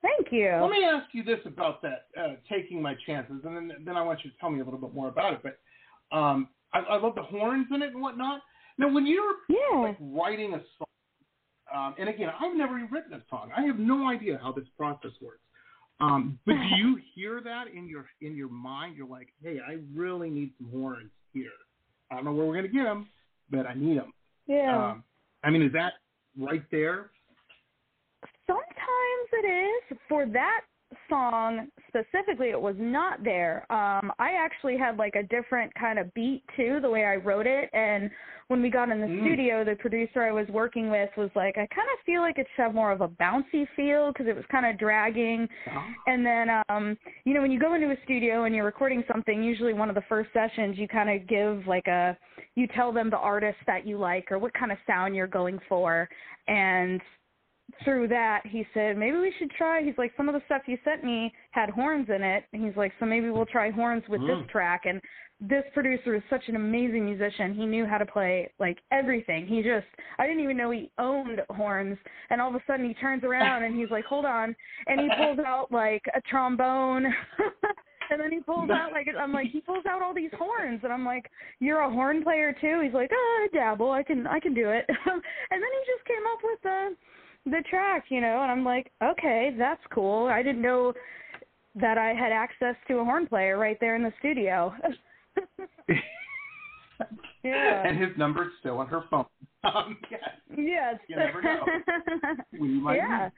[0.02, 0.58] Thank you.
[0.62, 4.04] Let me ask you this about that, uh, taking my chances, and then then I
[4.04, 5.40] want you to tell me a little bit more about it.
[5.44, 8.42] But um, I, I love the horns in it and whatnot.
[8.78, 9.80] Now, when you're yeah.
[9.80, 10.88] like writing a song,
[11.76, 13.50] um, and again, I've never written a song.
[13.56, 15.42] I have no idea how this process works.
[16.00, 18.96] Um, but do you hear that in your in your mind?
[18.96, 21.50] You're like, hey, I really need some horns here.
[22.12, 23.08] I don't know where we're gonna get them,
[23.50, 24.12] but I need them.
[24.48, 24.92] Yeah.
[24.92, 25.04] Um,
[25.44, 25.94] I mean, is that
[26.38, 27.12] right there?
[28.46, 29.46] Sometimes it
[29.92, 29.98] is.
[30.08, 30.62] For that
[31.10, 33.66] song specifically, it was not there.
[33.72, 37.48] Um, I actually had like a different kind of beat too, the way I wrote
[37.48, 37.70] it.
[37.74, 38.10] And
[38.48, 39.22] when we got in the Mm.
[39.22, 42.48] studio, the producer I was working with was like, I kind of feel like it
[42.56, 45.50] should have more of a bouncy feel because it was kind of dragging.
[46.08, 49.44] And then, um, you know, when you go into a studio and you're recording something,
[49.44, 52.18] usually one of the first sessions, you kind of give like a,
[52.56, 55.60] you tell them the artist that you like or what kind of sound you're going
[55.68, 56.08] for.
[56.48, 57.02] And
[57.84, 59.84] through that, he said, maybe we should try.
[59.84, 62.46] He's like, some of the stuff you sent me had horns in it.
[62.54, 64.28] And he's like, so maybe we'll try horns with Mm.
[64.42, 64.86] this track.
[64.86, 65.02] And
[65.40, 67.54] this producer is such an amazing musician.
[67.54, 69.46] He knew how to play like everything.
[69.46, 69.86] He just,
[70.18, 71.98] I didn't even know he owned horns.
[72.30, 74.56] And all of a sudden he turns around and he's like, hold on.
[74.88, 77.06] And he pulls out like a trombone.
[78.10, 80.80] and then he pulls out like, I'm like, he pulls out all these horns.
[80.84, 82.80] And I'm like, you're a horn player too?
[82.84, 83.92] He's like, oh, I dabble.
[83.92, 84.86] I can, I can do it.
[85.06, 86.96] and then he just came up with the,
[87.52, 90.28] the track, you know, and I'm like, okay, that's cool.
[90.28, 90.94] I didn't know
[91.76, 94.74] that I had access to a horn player right there in the studio.
[97.44, 97.84] yeah.
[97.88, 99.26] and his number's still on her phone.
[99.64, 100.22] Um, yes.
[100.56, 100.96] Yes.
[101.10, 101.66] You never know.
[102.54, 103.30] you might yeah.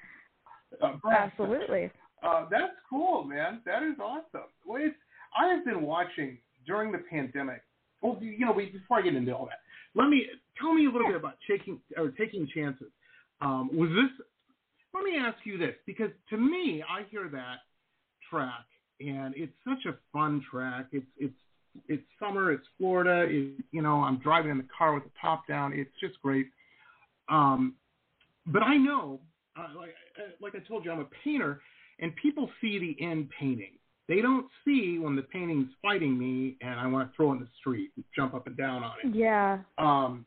[0.79, 1.89] Uh, Absolutely.
[2.21, 3.61] Uh, that's cool, man.
[3.65, 4.47] That is awesome.
[4.63, 4.95] Well, it's,
[5.35, 7.63] I have been watching during the pandemic.
[8.01, 9.59] Well, you know, we, before I get into all that,
[9.95, 10.27] let me
[10.61, 12.89] tell me a little bit about taking or taking chances.
[13.41, 14.25] Um, was this?
[14.93, 17.57] Let me ask you this, because to me, I hear that
[18.29, 18.65] track,
[18.99, 20.87] and it's such a fun track.
[20.91, 21.33] It's it's
[21.87, 22.51] it's summer.
[22.51, 23.27] It's Florida.
[23.29, 25.73] It, you know, I'm driving in the car with the top down.
[25.73, 26.47] It's just great.
[27.29, 27.75] Um,
[28.47, 29.19] but I know,
[29.57, 31.61] uh, like uh, like I told you, I'm a painter,
[31.99, 33.73] and people see the end painting.
[34.07, 37.41] They don't see when the painting's fighting me, and I want to throw it in
[37.41, 39.15] the street, and jump up and down on it.
[39.15, 39.59] Yeah.
[39.77, 40.25] Um,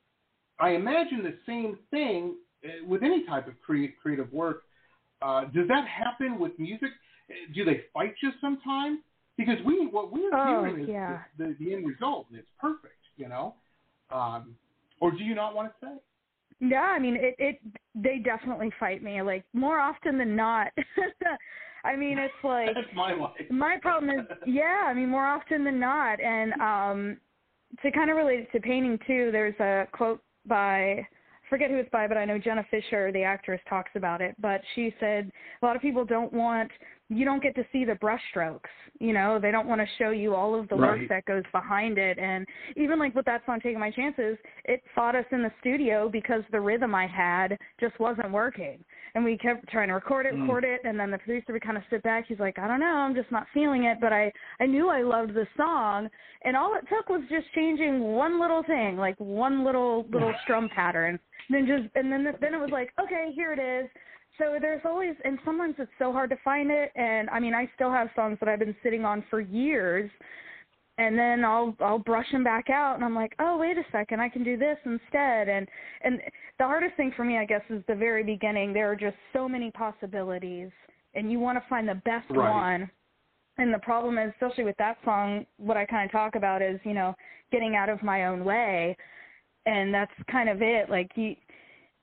[0.61, 2.37] I imagine the same thing
[2.87, 4.63] with any type of crea- creative work.
[5.21, 6.91] Uh, does that happen with music?
[7.31, 9.01] Uh, Do they fight you sometimes?
[9.37, 11.19] Because we what we're Oh, hearing is yeah.
[11.39, 13.55] the, the, the end result, and it's perfect, you know.
[14.11, 14.57] Um,
[15.01, 15.93] or do you not want to say?
[16.61, 17.61] Yeah, I mean it it
[17.95, 20.69] they definitely fight me like more often than not.
[21.85, 23.33] I mean it's like That's my life.
[23.51, 27.17] my problem is yeah, I mean more often than not and um
[27.83, 31.07] to kind of relate it to painting too, there's a quote by
[31.53, 34.35] forget who it's by, but I know Jenna Fischer, the actress, talks about it.
[34.41, 36.71] But she said a lot of people don't want
[37.09, 38.61] you don't get to see the brushstrokes.
[38.99, 41.99] You know, they don't want to show you all of the work that goes behind
[41.99, 42.19] it.
[42.19, 46.09] And even like with that song, "Taking My Chances," it fought us in the studio
[46.09, 48.83] because the rhythm I had just wasn't working,
[49.15, 50.43] and we kept trying to record it, Mm.
[50.43, 52.25] record it, and then the producer would kind of sit back.
[52.27, 55.03] He's like, "I don't know, I'm just not feeling it," but I I knew I
[55.03, 56.09] loved the song,
[56.43, 60.71] and all it took was just changing one little thing, like one little little strum
[60.71, 61.21] pattern.
[61.49, 63.91] And then just and then then it was like, okay, here it is.
[64.39, 66.91] So there's always, and sometimes it's so hard to find it.
[66.97, 70.11] And I mean, I still have songs that I've been sitting on for years,
[70.99, 74.21] and then I'll I'll brush them back out, and I'm like, oh wait a second,
[74.21, 75.49] I can do this instead.
[75.49, 75.69] And
[76.03, 76.21] and
[76.59, 78.73] the hardest thing for me, I guess, is the very beginning.
[78.73, 80.71] There are just so many possibilities,
[81.15, 82.51] and you want to find the best Right.
[82.51, 82.91] one.
[83.59, 86.81] And the problem is, especially with that song, what I kind of talk about is,
[86.85, 87.15] you know,
[87.51, 88.97] getting out of my own way,
[89.67, 90.91] and that's kind of it.
[90.91, 91.35] Like you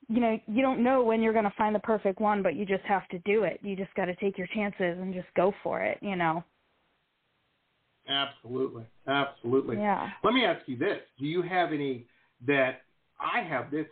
[0.09, 2.65] you know, you don't know when you're going to find the perfect one, but you
[2.65, 3.59] just have to do it.
[3.61, 6.43] You just got to take your chances and just go for it, you know.
[8.07, 9.77] Absolutely, absolutely.
[9.77, 10.09] Yeah.
[10.23, 12.05] Let me ask you this: Do you have any
[12.47, 12.81] that
[13.19, 13.85] I have this,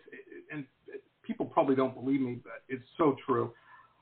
[0.52, 0.66] and
[1.24, 3.54] people probably don't believe me, but it's so true.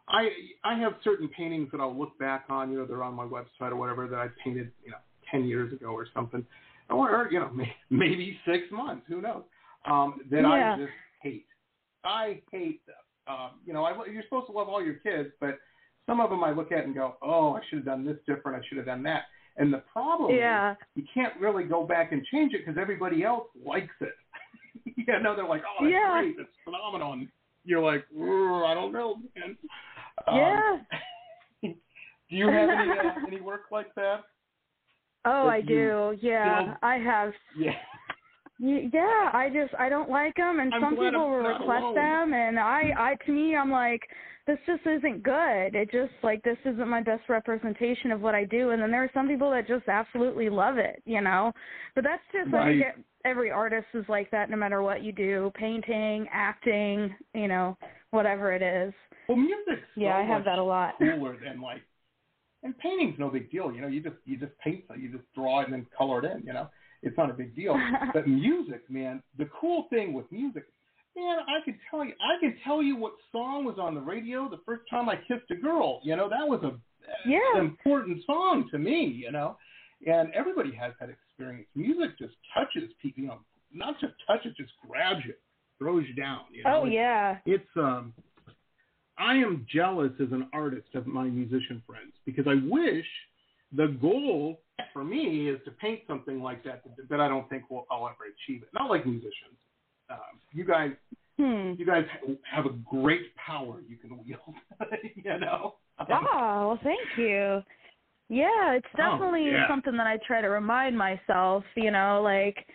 [0.08, 0.30] I
[0.64, 2.72] I have certain paintings that I'll look back on.
[2.72, 4.98] You know, they're on my website or whatever that I painted, you know,
[5.30, 6.46] ten years ago or something,
[6.90, 7.52] or, or you know,
[7.90, 9.04] maybe six months.
[9.10, 9.44] Who knows?
[9.88, 10.74] Um, that Yeah.
[10.74, 11.46] I just hate.
[12.04, 12.96] I hate them.
[13.28, 15.58] Um, you know, I, you're supposed to love all your kids, but
[16.06, 18.64] some of them I look at and go, "Oh, I should have done this different.
[18.64, 19.24] I should have done that."
[19.58, 20.76] And the problem is Yeah.
[20.96, 24.14] you can't really go back and change it because everybody else likes it.
[25.08, 26.22] yeah, no, they're like, oh, that's Yeah.
[26.22, 27.14] great, that's phenomenal.
[27.14, 27.28] And
[27.64, 29.58] you're like, "Ooh, I don't know, man.
[30.28, 30.78] Um, yeah.
[31.64, 31.74] do
[32.30, 34.22] you have any uh, any work like that?
[35.26, 36.16] Oh, that I do.
[36.22, 37.34] Yeah, feel- I have.
[37.58, 37.72] Yeah.
[38.60, 41.96] Y- Yeah, I just I don't like them, and I'm some people will request alone.
[41.96, 44.02] them, and I I to me I'm like
[44.48, 45.76] this just isn't good.
[45.76, 49.04] It just like this isn't my best representation of what I do, and then there
[49.04, 51.52] are some people that just absolutely love it, you know.
[51.96, 52.78] But that's just I Right.
[52.78, 57.78] think every artist is like that, no matter what you do, painting, acting, you know,
[58.12, 58.94] whatever it is.
[59.28, 60.96] Well, music's so Yeah, I have that a lot.
[61.12, 61.82] cooler than like,
[62.64, 63.72] and painting's no big deal.
[63.74, 66.26] You know, you just you just paint, so you just draw it and then color
[66.26, 66.46] it in.
[66.46, 66.70] You know,
[67.06, 67.76] it's not a big deal.
[68.14, 70.66] but music, man, the cool thing with music,
[71.16, 74.50] man, I could tell you, I could tell you what song was on the radio
[74.50, 76.02] the first time I kissed a girl.
[76.04, 76.74] You know, that was a
[77.28, 77.40] Yeah.
[77.56, 79.06] an important song to me.
[79.06, 79.58] You know,
[80.06, 81.68] and everybody has that experience.
[81.76, 83.22] Music just touches people.
[83.24, 83.40] You know,
[83.74, 85.34] not just touches, just grabs you,
[85.80, 86.42] throws you down.
[86.52, 86.82] You know?
[86.82, 87.38] Oh It's- yeah.
[87.46, 88.14] it's um
[89.18, 93.06] I am jealous as an artist of my musician friends because I wish
[93.72, 94.60] the goal
[94.94, 98.08] for me is to paint something like that that, that I don't think will I'll
[98.08, 98.70] ever achieve it.
[98.74, 99.58] Not like musicians.
[100.10, 100.92] Um, you guys,
[101.38, 101.74] Hmm.
[101.78, 102.06] you guys
[102.50, 104.56] have a great power you can wield.
[105.16, 105.76] you know.
[106.00, 107.62] Um, Oh, well, thank you.
[108.30, 109.68] Yeah, it's Oh, definitely yeah.
[109.68, 112.66] something that I try to remind myself, you know, like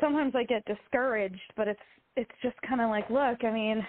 [0.00, 1.80] sometimes I get discouraged, but it's
[2.16, 3.86] it's just kind of like, look, I mean,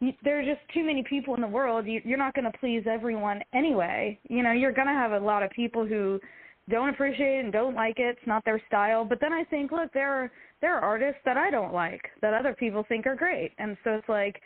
[0.00, 1.86] you, there are just too many people in the world.
[1.86, 4.18] You, you're not going to please everyone anyway.
[4.28, 6.20] You know, you're going to have a lot of people who
[6.68, 8.16] don't appreciate it and don't like it.
[8.18, 9.04] It's not their style.
[9.04, 10.30] But then I think, look, there are
[10.60, 13.90] there are artists that I don't like that other people think are great, and so
[13.92, 14.40] it's like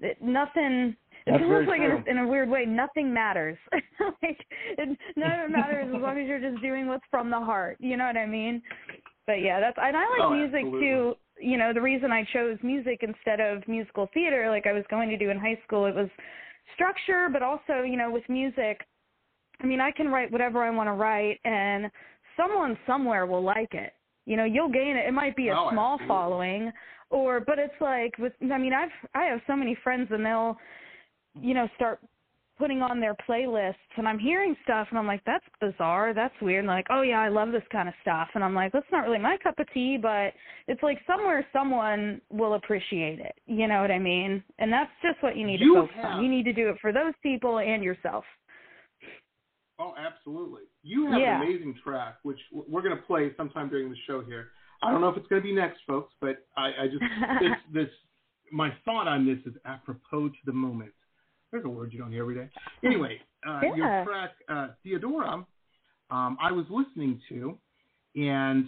[0.00, 0.94] it, nothing.
[1.26, 3.56] That's It's almost very like in a, in a weird way, nothing matters.
[3.72, 4.38] like
[4.76, 7.78] it, none of it matters as long as you're just doing what's from the heart.
[7.80, 8.60] You know what I mean?
[9.26, 10.80] But yeah, that's and I like Oh, music absolutely.
[10.80, 11.14] too.
[11.40, 15.08] You know, the reason I chose music instead of musical theater, like I was going
[15.10, 16.08] to do in high school, it was
[16.74, 18.80] structure, but also, you know, with music,
[19.60, 21.90] I mean, I can write whatever I want to write, and
[22.36, 23.92] someone somewhere will like it.
[24.26, 25.06] You know, you'll gain it.
[25.06, 26.08] It might be a Oh, small absolutely.
[26.08, 26.72] following,
[27.10, 28.32] or but it's like with.
[28.52, 30.56] I mean, I've I have so many friends, and they'll,
[31.40, 32.00] you know, start
[32.58, 36.60] putting on their playlists, and I'm hearing stuff, and I'm like, that's bizarre, that's weird.
[36.60, 39.04] And like, oh yeah, I love this kind of stuff, and I'm like, that's not
[39.04, 40.32] really my cup of tea, but
[40.68, 43.34] it's like somewhere someone will appreciate it.
[43.46, 44.42] You know what I mean?
[44.58, 46.24] And that's just what you need You to focus have- on.
[46.24, 48.24] You need to do it for those people and yourself.
[49.78, 50.62] Oh, absolutely.
[50.84, 51.36] You have Yeah.
[51.40, 54.50] an amazing track, which we're going to play sometime during the show here.
[54.82, 57.00] I don't know if it's going to be next, folks, but I, I just
[57.40, 57.88] this this
[58.52, 60.92] my thought on this is apropos to the moment.
[61.54, 62.48] There's a word you don't hear every day.
[62.84, 63.76] Anyway, uh, Yeah.
[63.76, 65.46] your track uh, Theodora,
[66.10, 67.56] um, I was listening to,
[68.16, 68.66] and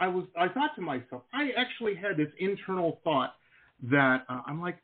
[0.00, 3.36] I was I thought to myself, I actually had this internal thought
[3.88, 4.78] that uh, I'm like,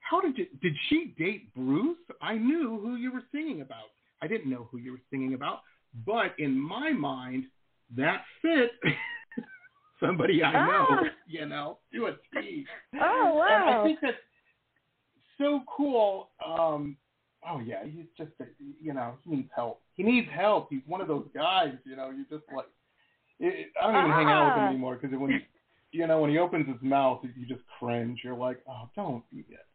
[0.00, 1.98] how did you, did she date Bruce?
[2.22, 3.90] I knew who you were singing about.
[4.22, 5.60] I didn't know who you were singing about,
[6.06, 7.44] but in my mind,
[7.94, 8.70] that fit
[10.00, 11.02] somebody I know, Ah.
[11.26, 12.64] you know, to a T.
[12.94, 13.82] Oh And I wow.
[13.84, 14.16] think that's
[15.38, 16.30] so cool.
[16.44, 16.96] Um,
[17.48, 18.44] oh yeah, he's just, a,
[18.80, 19.80] you know, he needs help.
[19.94, 20.68] He needs help.
[20.70, 22.10] He's one of those guys, you know.
[22.10, 22.66] You just like,
[23.40, 24.68] it, I don't even hang out with him Ah.
[24.68, 25.38] anymore because when, he,
[25.98, 28.20] you know, when he opens his mouth, you just cringe.
[28.24, 29.66] You're like, oh, don't do that.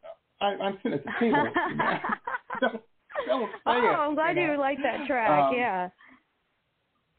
[0.42, 1.48] I, I'm sitting at the table.
[1.70, 2.00] you know?
[2.62, 2.82] don't,
[3.28, 3.96] don't say oh, it.
[3.96, 4.54] I'm glad you, know?
[4.54, 5.50] you like that track.
[5.50, 5.90] Um, yeah.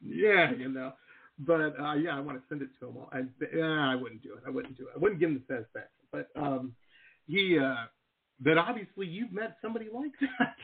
[0.03, 0.93] Yeah, you know.
[1.39, 2.97] But uh, yeah, I want to send it to him.
[2.97, 3.09] All.
[3.11, 4.43] I, uh, I wouldn't do it.
[4.45, 4.89] I wouldn't do it.
[4.95, 5.89] I wouldn't give him the satisfaction.
[6.11, 6.73] But um,
[7.27, 7.85] he, uh,
[8.41, 10.55] but obviously you've met somebody like that.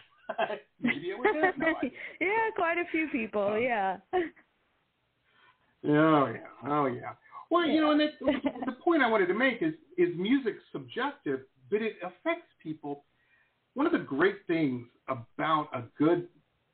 [0.82, 1.54] Maybe it was.
[1.58, 1.90] No,
[2.22, 3.54] yeah, quite a few people.
[3.54, 3.98] Uh, yeah.
[5.86, 7.14] Oh yeah, oh yeah.
[7.50, 8.20] Well, you know, and that,
[8.66, 13.06] the point I wanted to make is is music subjective, but it affects people.
[13.74, 16.28] One of the great things about a good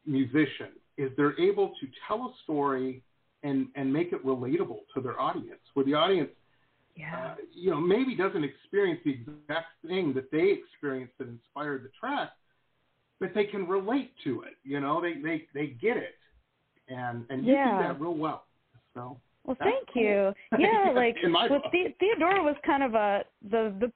[0.06, 3.04] musician is they're able to tell a story
[3.44, 6.30] and and make it relatable to their audience, where the audience,
[6.96, 7.32] Yeah.
[7.32, 11.90] uh, you know, maybe doesn't experience the exact thing that they experienced that inspired the
[12.00, 12.30] track,
[13.20, 14.54] but they can relate to it.
[14.64, 16.16] You know, they they they get it,
[16.90, 17.78] and and you Yeah.
[17.78, 18.46] do that real well.
[18.94, 20.04] So Well, thank cool.
[20.04, 20.34] you.
[20.60, 23.92] Yeah, like with the- Theodora was kind of a the the.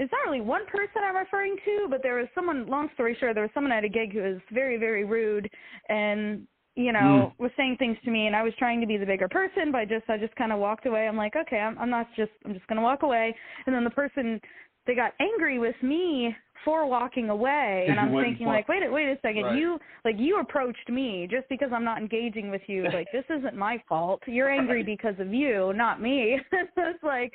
[0.00, 2.66] It's not really one person I'm referring to, but there was someone.
[2.66, 5.50] Long story short, there was someone at a gig who was very very rude,
[5.88, 6.46] and
[6.78, 9.28] you know was saying things to me, and I was trying to be the bigger
[9.28, 11.08] person, but I just I just kind of walked away.
[11.08, 13.34] I'm like, okay, I'm I'm not just I'm just gonna walk away,
[13.66, 14.40] and then the person
[14.86, 18.90] they got angry with me for walking away, and I'm thinking walk- like, wait a
[18.90, 19.58] wait a second, Right.
[19.58, 22.84] you like you approached me just because I'm not engaging with you.
[22.84, 24.22] Like this isn't my fault.
[24.26, 24.86] You're angry Right.
[24.86, 26.38] because of you, not me.
[26.52, 27.32] it's like,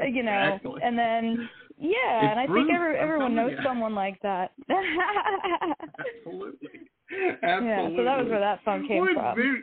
[0.00, 0.80] uh, you know, Exactly.
[0.84, 3.58] and then yeah, It's and I think every, everyone knows you.
[3.64, 4.52] someone like that.
[5.98, 6.68] absolutely,
[7.42, 9.36] yeah, so that was where that song came from.
[9.36, 9.62] very-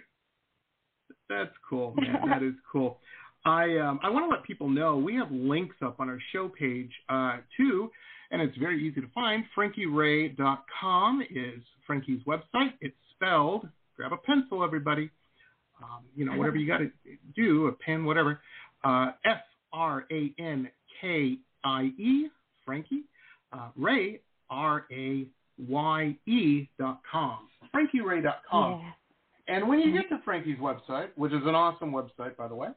[1.30, 2.18] that's cool, man.
[2.30, 3.00] that is cool.
[3.46, 6.50] I um, I want to let people know we have links up on our show
[6.50, 7.90] page uh, too,
[8.30, 9.44] and it's very easy to find.
[9.58, 12.74] FrankieRaye.com is Frankie's website.
[12.82, 13.68] It's spelled.
[13.96, 15.10] Grab a pencil, everybody.
[15.82, 16.92] Um, you know, whatever you got to
[17.36, 18.42] do, a pen, whatever.
[18.84, 19.42] Uh, F
[19.74, 20.70] R A N
[21.00, 22.28] K I E,
[22.66, 23.04] Frankie.
[23.54, 24.20] Uh, Raye,
[24.50, 25.26] R A
[25.58, 27.48] Y E dot com.
[27.74, 28.82] FrankieRaye.com.
[28.82, 29.56] Yeah.
[29.56, 32.70] And when you get to Frankie's website, which is an awesome website, by the way,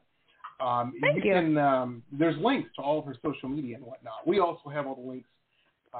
[0.59, 1.33] um, Thank you.
[1.33, 1.57] can.
[1.57, 4.25] Um, there's links to all of her social media and whatnot.
[4.25, 5.27] We also have all the links
[5.93, 5.99] uh,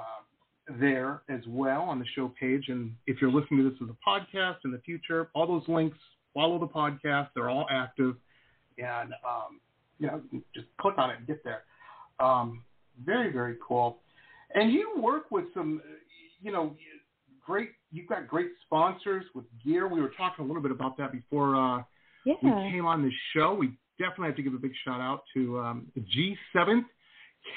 [0.80, 2.66] there as well on the show page.
[2.70, 5.98] And if you're listening to this as a podcast in the future, all those links
[6.34, 7.30] follow the podcast.
[7.36, 8.16] They're all active,
[8.78, 9.60] and um,
[10.00, 10.22] you know,
[10.54, 11.64] just click on it and get there.
[12.20, 12.64] Um,
[13.06, 13.98] very, very cool.
[14.54, 15.82] And you work with some,
[16.42, 16.76] you know,
[17.46, 17.70] great.
[17.92, 19.88] You've got great sponsors with gear.
[19.88, 21.84] We were talking a little bit about that before uh,
[22.26, 23.54] we came on the show.
[23.54, 26.82] We definitely have to give a big shout out to um, G7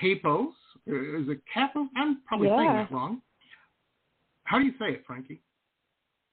[0.00, 0.50] Capos.
[0.86, 1.86] Is it Capos?
[1.96, 2.84] I'm probably saying Yeah.
[2.84, 3.22] that wrong.
[4.44, 5.42] How do you say it, Frankie?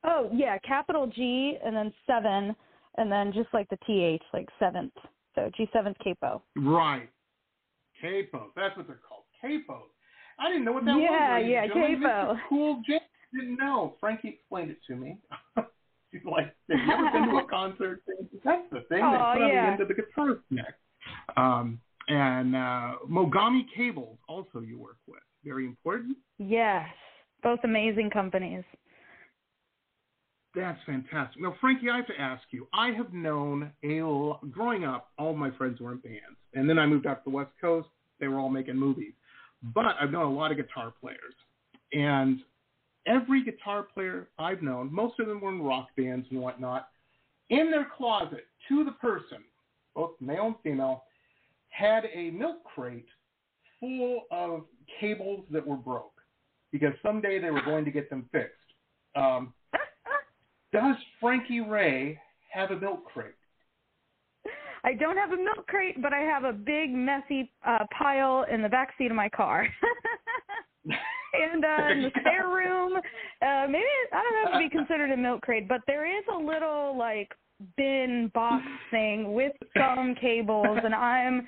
[0.03, 2.55] Oh yeah, capital G and then seven,
[2.97, 4.93] and then just like the th, like seventh.
[5.33, 6.41] So G seventh capo.
[6.55, 7.09] Right.
[8.01, 8.49] Capos.
[8.55, 9.23] That's what they're called.
[9.43, 9.89] Capos.
[10.39, 11.07] I didn't know what that was.
[11.09, 12.01] Yeah, yeah, and gentlemen.
[12.01, 12.33] capo.
[12.33, 12.39] Mr.
[12.49, 13.01] Cool James
[13.33, 13.95] didn't know.
[13.99, 15.17] Frankie explained it to me.
[16.11, 18.01] She's like, have you ever been to a concert?
[18.43, 19.01] That's the thing.
[19.03, 19.65] Oh, they put on yeah.
[19.65, 20.75] the end of the guitar neck.
[21.35, 25.19] Um, and uh, Mogami Cables also you work with.
[25.43, 26.17] Very important.
[26.37, 26.87] Yes,
[27.43, 28.63] both amazing companies.
[30.55, 31.41] That's fantastic.
[31.41, 32.67] Now, Frankie, I have to ask you.
[32.73, 33.99] I have known a
[34.49, 37.35] growing up, all my friends were in bands, and then I moved out to the
[37.35, 37.89] West Coast.
[38.19, 39.13] They were all making movies,
[39.73, 41.33] but I've known a lot of guitar players,
[41.93, 42.39] and
[43.07, 46.89] every guitar player I've known, most of them were in rock bands and whatnot.
[47.49, 49.39] In their closet, to the person,
[49.95, 51.03] both male and female,
[51.69, 53.07] had a milk crate
[53.79, 54.63] full of
[54.99, 56.11] cables that were broke
[56.71, 58.53] because someday they were going to get them fixed.
[59.15, 59.53] Um,
[60.73, 62.19] does Frankie Raye
[62.51, 63.33] have a milk crate?
[64.85, 68.61] I don't have a milk crate, but I have a big messy uh, pile in
[68.61, 69.67] the back seat of my car.
[70.85, 75.11] and uh, in the spare room, uh, maybe I don't know if it'd be considered
[75.11, 77.31] a milk crate, but there is a little like
[77.77, 81.47] bin box thing with some cables, and I'm,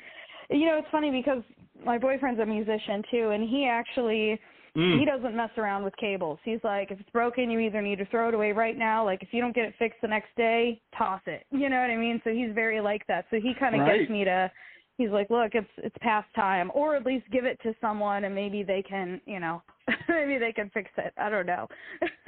[0.50, 1.44] you know, it's funny because
[1.86, 4.40] my boyfriend's a musician too, and he actually
[4.78, 5.00] Mm.
[5.00, 6.38] He doesn't mess around with cables.
[6.44, 9.04] He's like, if it's broken, you either need to throw it away right now.
[9.04, 11.46] Like, if you don't get it fixed the next day, toss it.
[11.58, 12.22] You know what I mean?
[12.24, 13.26] So he's very like that.
[13.32, 14.00] So he kind of right.
[14.00, 14.52] gets me to.
[14.98, 18.34] He's like, look, it's it's past time, or at least give it to someone, and
[18.34, 19.62] maybe they can, you know,
[20.10, 21.14] maybe they can fix it.
[21.18, 21.68] I don't know.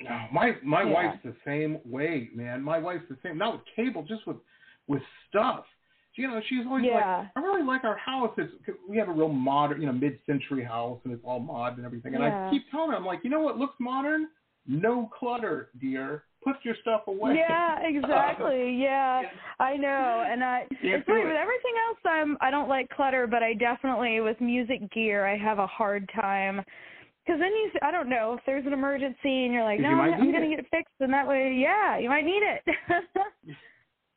[0.00, 0.92] no, my my yeah.
[0.92, 2.62] wife's the same way, man.
[2.62, 3.38] My wife's the same.
[3.38, 4.36] Not with cable, just with
[4.88, 5.64] with stuff
[6.16, 7.18] you know, she's always yeah.
[7.18, 8.32] like, I really like our house.
[8.36, 8.52] It's
[8.88, 12.14] we have a real modern, you know, mid-century house, and it's all mod and everything.
[12.14, 12.48] And yeah.
[12.48, 14.28] I keep telling her, I'm like, you know what looks modern?
[14.66, 16.24] No clutter, dear.
[16.42, 17.36] Put your stuff away.
[17.36, 18.78] Yeah, exactly.
[18.80, 19.22] yeah,
[19.58, 20.24] I know.
[20.26, 21.98] And I, it's funny with everything else.
[22.04, 26.10] I'm I don't like clutter, but I definitely with music gear, I have a hard
[26.14, 26.62] time.
[27.26, 30.14] Because then you, I don't know, if there's an emergency and you're like, no, I'm,
[30.14, 32.62] I'm going to get it fixed, and that way, yeah, you might need it.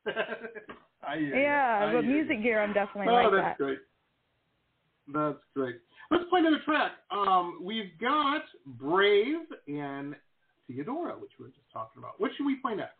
[1.06, 3.58] I yeah, I but music gear, I'm definitely oh, like that's that.
[3.58, 3.78] great.
[5.12, 5.76] That's great.
[6.10, 6.92] Let's play another track.
[7.10, 10.14] Um, we've got Brave and
[10.66, 12.18] Theodora, which we were just talking about.
[12.18, 12.92] What should we play next?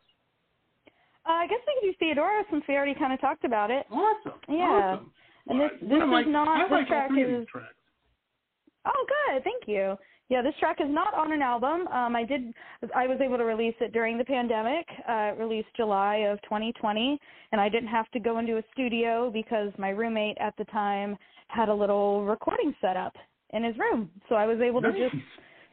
[1.27, 3.87] Uh, I guess we could do Theodora since we already kind of talked about it.
[3.91, 4.41] Awesome.
[4.49, 4.99] Yeah.
[4.99, 5.13] Awesome.
[5.47, 7.19] And this this is like, not I like track is.
[7.21, 7.75] Of these tracks.
[8.87, 9.45] Oh, good.
[9.45, 9.97] Thank you.
[10.31, 11.87] Yeah, this track is not on an album.
[11.89, 12.55] Um, I did.
[12.95, 14.87] I was able to release it during the pandemic.
[15.07, 17.19] Uh, released July of 2020,
[17.53, 21.17] and I didn't have to go into a studio because my roommate at the time
[21.49, 23.15] had a little recording set up
[23.51, 24.11] in his room.
[24.29, 24.95] So I was able nice.
[24.95, 25.23] to just.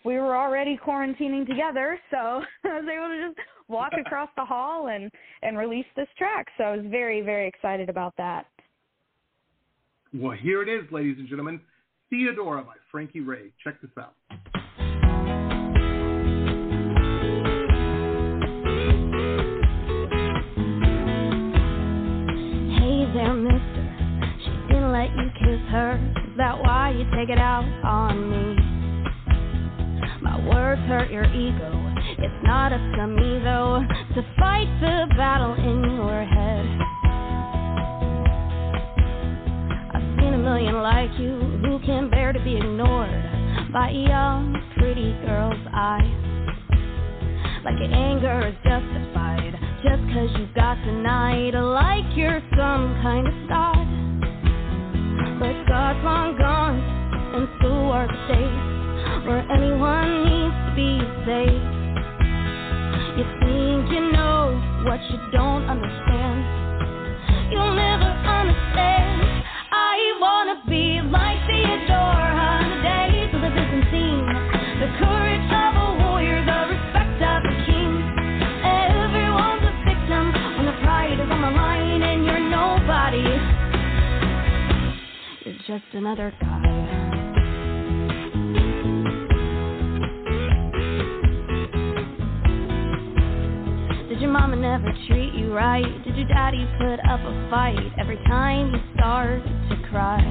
[0.04, 2.18] We were already quarantining together, so
[2.66, 5.12] I was able to just walk across the hall and
[5.44, 6.48] and release this track.
[6.58, 8.48] So I was very very excited about that.
[10.14, 11.62] Well, here it is, ladies and gentlemen.
[12.12, 13.54] Theodora by Frankie Raye.
[13.64, 14.16] Check this out.
[14.30, 14.38] Hey
[23.14, 23.84] there, mister.
[24.44, 25.96] She didn't let you kiss her.
[26.28, 28.58] Is that why you take it out on me?
[30.22, 31.94] My words hurt your ego.
[32.18, 33.82] It's not up to me, though,
[34.16, 37.01] to fight the battle in your head.
[40.52, 46.12] Million like you who can bear to be ignored by a young, pretty girl's eyes.
[47.64, 53.34] Like your anger is justified just cause you got denied, like you're some kind of
[53.48, 53.88] god.
[55.40, 56.80] But God's long gone,
[57.32, 60.92] and so are the days where anyone needs to be
[61.24, 61.64] safe.
[63.16, 66.44] You think you know what you don't understand.
[67.52, 69.32] You'll never understand.
[69.94, 74.24] I wanna be like Theodora on the days of the Byzantine.
[74.80, 77.92] The courage of a warrior, the respect of a king.
[78.64, 83.28] Everyone's a victim when the pride is on the line and you're nobody.
[85.44, 86.91] You're just another guy.
[94.32, 95.84] Mama never treat you right?
[96.06, 100.24] Did your daddy put up a fight every time you start to cry?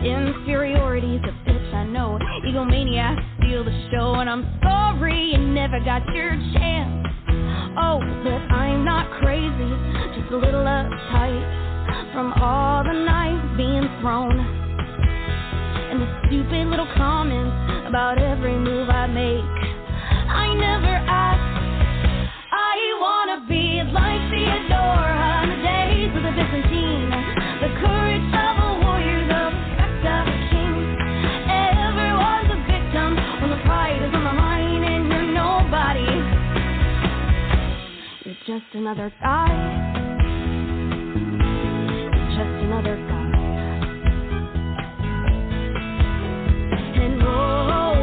[0.00, 2.18] Inferiority's a bitch, I know.
[2.46, 7.08] Egomaniacs steal the show, and I'm sorry you never got your chance.
[7.76, 9.72] Oh, but I'm not crazy,
[10.14, 14.38] just a little uptight from all the knives being thrown.
[15.90, 19.74] And the stupid little comments about every move I make.
[20.30, 21.53] I never asked
[38.74, 39.48] another guy.
[42.30, 43.14] Just another guy.
[47.02, 47.93] And oh,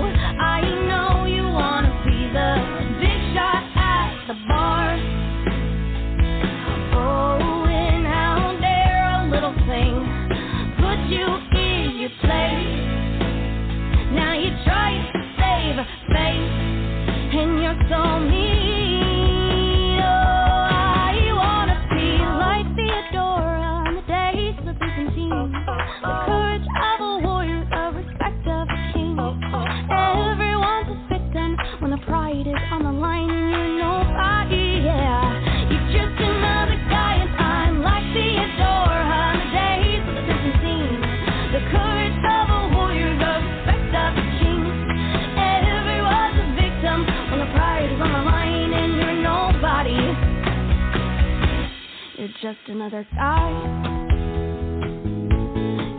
[52.71, 53.49] another guy.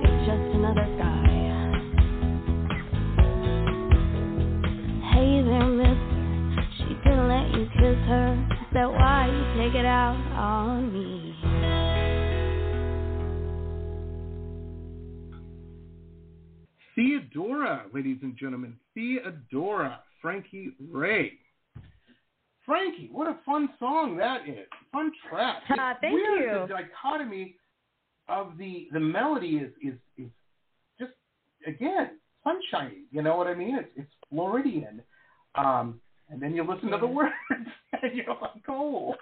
[0.00, 1.28] You're just another guy.
[5.12, 6.12] Hey there, mister.
[6.78, 8.48] She didn't let you kiss her.
[8.50, 11.34] Is that why you take it out on me?
[16.94, 18.78] Theodora, ladies and gentlemen.
[18.94, 21.32] Theodora, Frankie Raye.
[22.64, 24.66] Frankie, what a fun song that is.
[24.92, 25.62] Fun track.
[25.68, 26.66] It's thank weird, you.
[26.68, 27.56] The dichotomy
[28.28, 30.30] of the the melody is is is
[30.98, 31.12] just
[31.66, 33.02] again sunshiny.
[33.10, 33.76] You know what I mean?
[33.76, 35.02] It's it's Floridian.
[35.54, 36.00] Um,
[36.30, 39.14] and then you listen to the words and you're like, oh,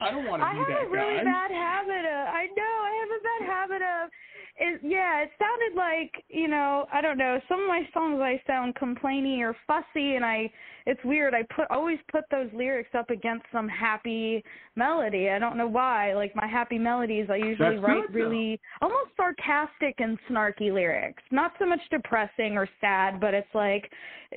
[0.00, 0.74] I don't want to be that guy.
[0.74, 1.24] I have a really guy.
[1.24, 2.22] bad habit of.
[2.34, 4.10] I know I have a bad habit of.
[4.62, 7.40] It, yeah, it sounded like you know I don't know.
[7.48, 10.50] Some of my songs I sound complainy or fussy, and I
[10.86, 11.34] it's weird.
[11.34, 14.42] I put always put those lyrics up against some happy
[14.76, 15.30] melody.
[15.30, 16.14] I don't know why.
[16.14, 18.18] Like my happy melodies, I usually That's write good, though.
[18.18, 21.22] really almost sarcastic and snarky lyrics.
[21.30, 23.90] Not so much depressing or sad, but it's like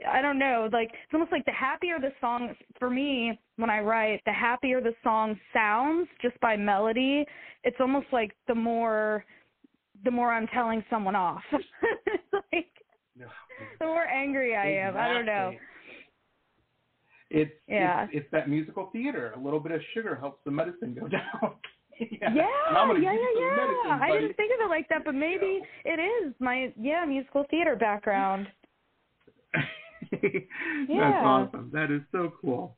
[0.09, 0.69] I don't know.
[0.71, 4.81] Like it's almost like the happier the song for me when I write, the happier
[4.81, 7.25] the song sounds just by melody.
[7.63, 9.25] It's almost like the more
[10.03, 11.43] the more I'm telling someone off.
[11.51, 11.63] it's
[12.51, 12.67] like
[13.15, 13.27] No.
[13.79, 14.97] the more angry I am.
[14.97, 15.53] I don't know.
[17.29, 18.03] It's, Yeah.
[18.05, 19.33] it's it's that musical theater.
[19.35, 21.55] A little bit of sugar helps the medicine go down.
[21.99, 23.55] yeah, Yeah, And I'm gonna yeah, yeah, yeah.
[23.55, 27.45] medicine, I didn't think of it like that, but maybe it is my yeah musical
[27.49, 28.47] theater background.
[30.11, 30.45] That's
[30.89, 31.21] Yeah.
[31.23, 31.69] awesome.
[31.73, 32.77] That is so cool.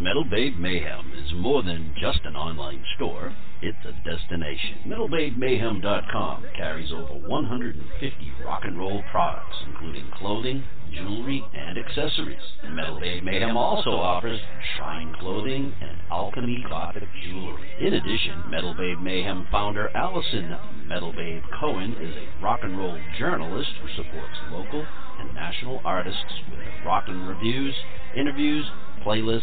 [0.00, 4.78] Metal Babe Mayhem more than just an online store, it's a destination.
[4.86, 12.42] MetalBabeMayhem.com carries over 150 rock and roll products, including clothing, jewelry, and accessories.
[12.68, 14.40] Metal Mayhem also offers
[14.76, 17.68] shrine clothing and alchemy gothic jewelry.
[17.80, 20.56] In addition, Metal Mayhem founder Allison
[20.86, 21.12] Metal
[21.58, 24.86] Cohen is a rock and roll journalist who supports local
[25.20, 27.74] and national artists with rockin' reviews,
[28.16, 28.66] interviews,
[29.04, 29.42] playlists,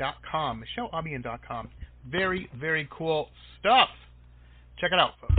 [0.00, 0.64] dot com.
[0.76, 1.68] MicheleAlbion.com.
[2.10, 3.28] Very, very cool
[3.60, 3.90] stuff.
[4.80, 5.34] Check it out, folks.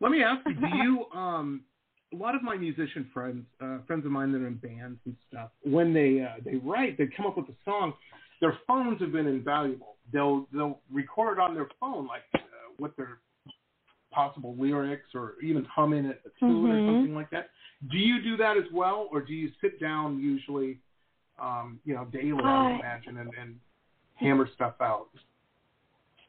[0.00, 1.62] Let me ask you, do you um
[2.12, 5.14] a lot of my musician friends, uh, friends of mine that are in bands and
[5.30, 7.92] stuff, when they uh, they write, they come up with a song.
[8.40, 9.96] Their phones have been invaluable.
[10.12, 12.38] They'll they'll record on their phone like uh,
[12.78, 13.18] what their
[14.12, 16.88] possible lyrics or even hum in it a tune Mhm.
[16.88, 17.50] or something like that.
[17.88, 20.78] Do you do that as well, or do you sit down usually,
[21.40, 22.44] um, you know, daily?
[22.44, 23.58] I would Uh, imagine and, and
[24.16, 25.08] hammer stuff out.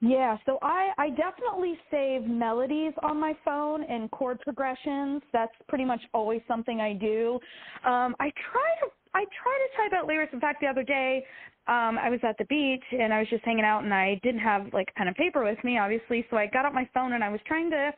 [0.03, 5.21] Yeah, so I I definitely save melodies on my phone and chord progressions.
[5.31, 7.39] That's pretty much always something I do.
[7.85, 10.33] Um, I try to I try to type out lyrics.
[10.33, 11.23] In fact, the other day,
[11.67, 14.39] um, I was at the beach and I was just hanging out and I didn't
[14.39, 16.25] have like pen and paper with me, obviously.
[16.31, 17.91] So I got out my phone and I was trying to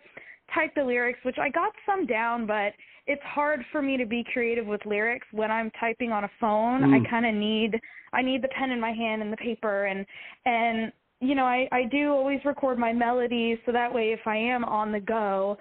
[0.53, 2.73] type the lyrics, which I got some down, but
[3.05, 6.81] it's hard for me to be creative with lyrics when I'm typing on a phone.
[6.81, 7.05] Mm.
[7.05, 7.79] I kind of need
[8.13, 10.05] I need the pen in my hand and the paper and
[10.45, 14.37] and you know, I I do always record my melodies so that way if I
[14.37, 15.57] am on the go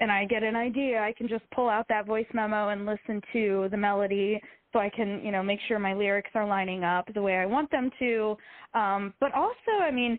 [0.00, 3.20] and I get an idea, I can just pull out that voice memo and listen
[3.32, 4.40] to the melody
[4.72, 7.46] so I can, you know, make sure my lyrics are lining up the way I
[7.46, 8.36] want them to.
[8.74, 10.18] Um but also, I mean,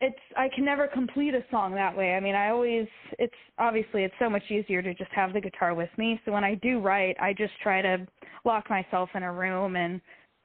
[0.00, 2.14] it's I can never complete a song that way.
[2.14, 2.86] I mean, I always
[3.18, 6.20] it's obviously it's so much easier to just have the guitar with me.
[6.24, 8.06] So when I do write, I just try to
[8.44, 10.00] lock myself in a room and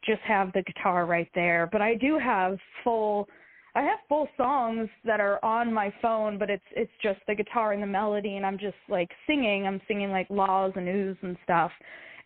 [0.05, 1.67] just have the guitar right there.
[1.71, 3.27] But I do have full
[3.75, 7.73] I have full songs that are on my phone, but it's it's just the guitar
[7.73, 9.67] and the melody and I'm just like singing.
[9.67, 11.71] I'm singing like laws and oohs and stuff.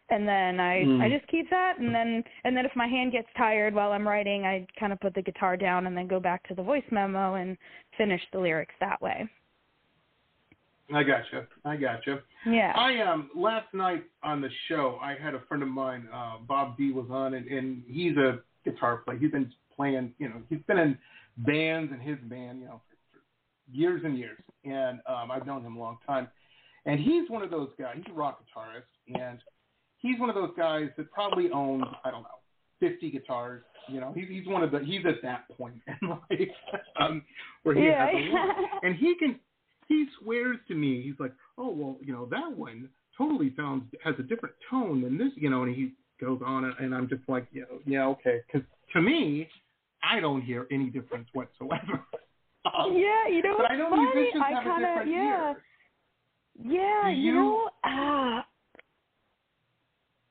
[0.10, 1.01] And then I Mm.
[1.01, 4.08] I just keep that and then and then if my hand gets tired while I'm
[4.08, 6.84] writing, I kind of put the guitar down and then go back to the voice
[6.91, 7.58] memo and
[7.97, 9.28] finish the lyrics that way.
[10.93, 11.47] I gotcha.
[11.64, 12.22] I gotcha.
[12.45, 12.74] Yeah.
[12.76, 16.78] I um last night on the show I had a friend of mine, uh Bob
[16.78, 19.18] D was on and, and he's a guitar player.
[19.18, 20.97] He's been playing, you know, he's been in
[21.38, 23.24] bands and his band, you know, for, for
[23.76, 24.38] years and years.
[24.66, 26.28] And um I've known him a long time.
[26.86, 29.39] And he's one of those guys, he's a rock guitarist and
[30.06, 32.39] he's one of those guys that probably owns, I don't know,
[32.80, 33.64] fifty guitars.
[33.88, 36.49] You know, he's he's one of the he's at that point in life
[36.99, 37.22] um
[37.64, 38.06] where he Yeah.
[38.08, 38.56] has a lot.
[38.84, 39.39] and he can
[39.88, 44.16] he swears to me, he's like, oh well, you know that one totally sounds has
[44.20, 47.22] a different tone than this, you know, and he goes on, and, and I'm just
[47.28, 49.47] like, yeah, yeah, okay, because to me,
[50.03, 52.03] I don't hear any difference whatsoever.
[52.66, 54.03] Um, yeah, you know, but I know funny.
[54.16, 55.51] musicians I have kinda, a different yeah.
[55.51, 55.56] ear.
[56.64, 58.45] Yeah, you, you- know, ah.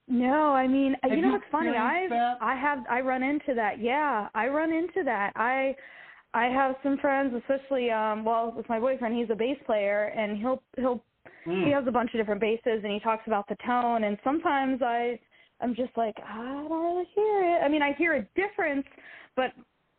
[0.06, 1.76] No, I mean, Have you know what's funny?
[1.76, 3.80] I've I have I run into that.
[3.80, 5.32] Yeah, I run into that.
[5.34, 5.74] I
[6.34, 10.36] I have some friends, especially um well, with my boyfriend, he's a bass player and
[10.38, 11.02] he'll he'll
[11.46, 11.66] Mm.
[11.66, 14.80] he has a bunch of different basses and he talks about the tone and sometimes
[14.82, 15.18] I
[15.60, 16.36] I'm just like, I
[16.68, 17.62] don't really hear it.
[17.62, 18.86] I mean, I hear a difference,
[19.36, 19.52] but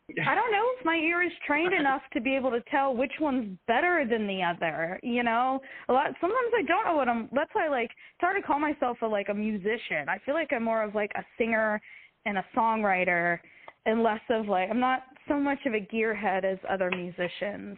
[0.08, 3.12] I don't know if my ear is trained enough to be able to tell which
[3.20, 5.00] one's better than the other.
[5.02, 6.06] You know, a lot.
[6.20, 7.28] Sometimes I don't know what I'm.
[7.32, 10.08] That's why, like, it's hard to call myself a like a musician.
[10.08, 11.80] I feel like I'm more of like a singer
[12.24, 13.38] and a songwriter,
[13.84, 17.76] and less of like I'm not so much of a gearhead as other musicians.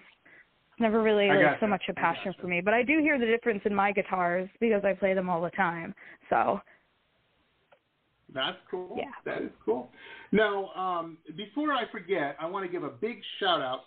[0.79, 3.63] Never really like so much a passion for me, but I do hear the difference
[3.65, 5.95] in my guitars because I play them all the time.
[6.31, 6.61] So
[8.33, 8.97] That's cool.
[8.97, 9.05] Yeah.
[9.25, 9.91] That is cool.
[10.33, 13.81] Now, um, before I forget, I want to give a big shout out.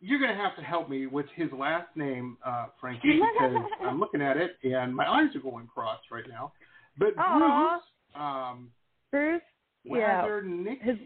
[0.00, 3.98] You're going to have to help me with his last name, uh, Frankie, because I'm
[3.98, 6.52] looking at it and my eyes are going cross right now.
[6.98, 7.14] But.
[7.16, 7.82] Bruce,
[8.14, 8.70] um,
[9.10, 9.42] Bruce,
[9.84, 10.96] yeah, Wazernick, his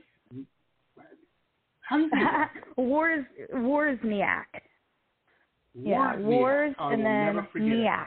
[1.93, 2.53] how do you say that?
[2.77, 3.25] Wars
[3.55, 4.45] Warsniak.
[5.75, 6.17] Yeah.
[6.19, 7.75] Wars and then never forget it.
[7.75, 8.07] Niak.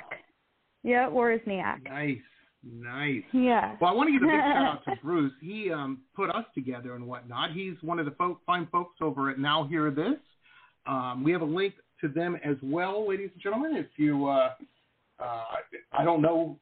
[0.83, 1.83] Yeah, Wozniak.
[1.83, 2.17] Nice,
[2.65, 3.23] nice.
[3.33, 3.75] Yeah.
[3.79, 5.33] Well, I want to give a big shout out to Bruce.
[5.41, 7.51] He um, put us together and whatnot.
[7.51, 10.17] He's one of the folk, fine folks over at Now Hear This.
[10.87, 13.75] Um, we have a link to them as well, ladies and gentlemen.
[13.75, 14.51] If you, uh,
[15.19, 15.43] uh,
[15.91, 16.59] I don't know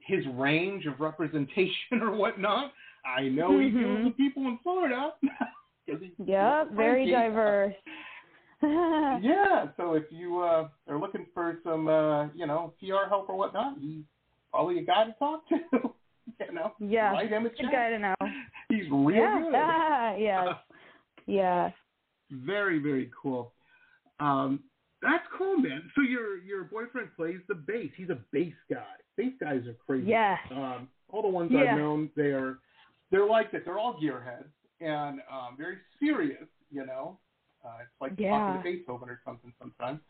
[0.00, 2.72] his range of representation or whatnot.
[3.04, 3.76] I know mm-hmm.
[3.76, 5.12] he deals with people in Florida.
[6.26, 7.74] yeah, very diverse.
[8.62, 13.36] yeah, so if you uh, are looking for some, uh, you know, PR help or
[13.36, 14.02] whatnot, he's
[14.50, 15.56] probably a guy to talk to.
[16.40, 18.14] you know, yeah, write him a good guy to know.
[18.68, 20.14] He's real yeah.
[20.16, 20.22] good.
[20.22, 20.48] yes,
[21.26, 21.70] yeah.
[22.30, 23.52] Very, very cool.
[24.20, 24.60] Um,
[25.00, 25.90] that's cool, man.
[25.94, 27.90] So your your boyfriend plays the bass.
[27.96, 28.84] He's a bass guy.
[29.16, 30.08] Bass guys are crazy.
[30.08, 30.36] Yeah.
[30.50, 31.72] Um, all the ones yeah.
[31.72, 32.58] I've known, they are
[33.10, 33.64] they're like that.
[33.64, 36.46] They're all gearheads and um, very serious.
[36.70, 37.18] You know,
[37.64, 38.30] uh, it's like yeah.
[38.30, 40.00] talking to Beethoven or something sometimes.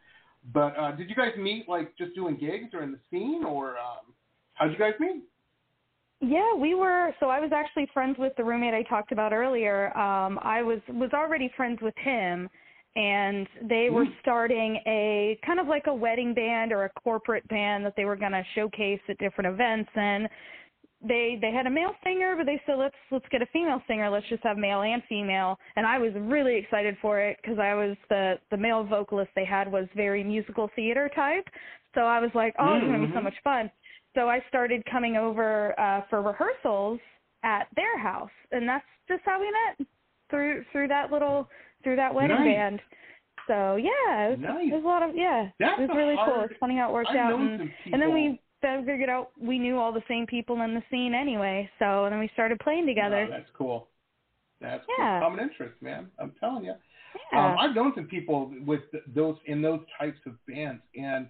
[0.52, 3.70] But uh, did you guys meet like just doing gigs or in the scene, or
[3.70, 4.14] um,
[4.58, 5.22] how'd you guys meet?
[6.20, 7.14] Yeah, we were.
[7.20, 9.96] So I was actually friends with the roommate I talked about earlier.
[9.96, 12.48] Um, I was was already friends with him,
[12.96, 17.86] and they were starting a kind of like a wedding band or a corporate band
[17.86, 19.90] that they were going to showcase at different events.
[19.94, 20.28] And
[21.06, 24.10] they they had a male singer, but they said let's let's get a female singer.
[24.10, 25.56] Let's just have male and female.
[25.76, 29.44] And I was really excited for it because I was the the male vocalist they
[29.44, 31.46] had was very musical theater type.
[31.94, 33.70] So I was like, oh, it's going to be so much fun
[34.14, 37.00] so I started coming over uh, for rehearsals
[37.42, 39.88] at their house, and that's just how we met
[40.30, 41.48] through through that little
[41.82, 42.56] through that wedding nice.
[42.56, 42.80] band.
[43.46, 44.68] So yeah, it was, nice.
[44.68, 46.44] it was a lot of yeah, that's it was really hard, cool.
[46.44, 49.58] It's funny how it worked I've out, and, and then we then figured out we
[49.58, 51.68] knew all the same people in the scene anyway.
[51.78, 53.26] So and then we started playing together.
[53.28, 53.88] Oh, that's cool.
[54.60, 55.20] That's Yeah.
[55.20, 55.28] cool.
[55.28, 56.10] common interest, man.
[56.18, 56.74] I'm telling you.
[57.32, 57.46] Yeah.
[57.46, 58.82] Um, I've known some people with
[59.14, 61.28] those in those types of bands, and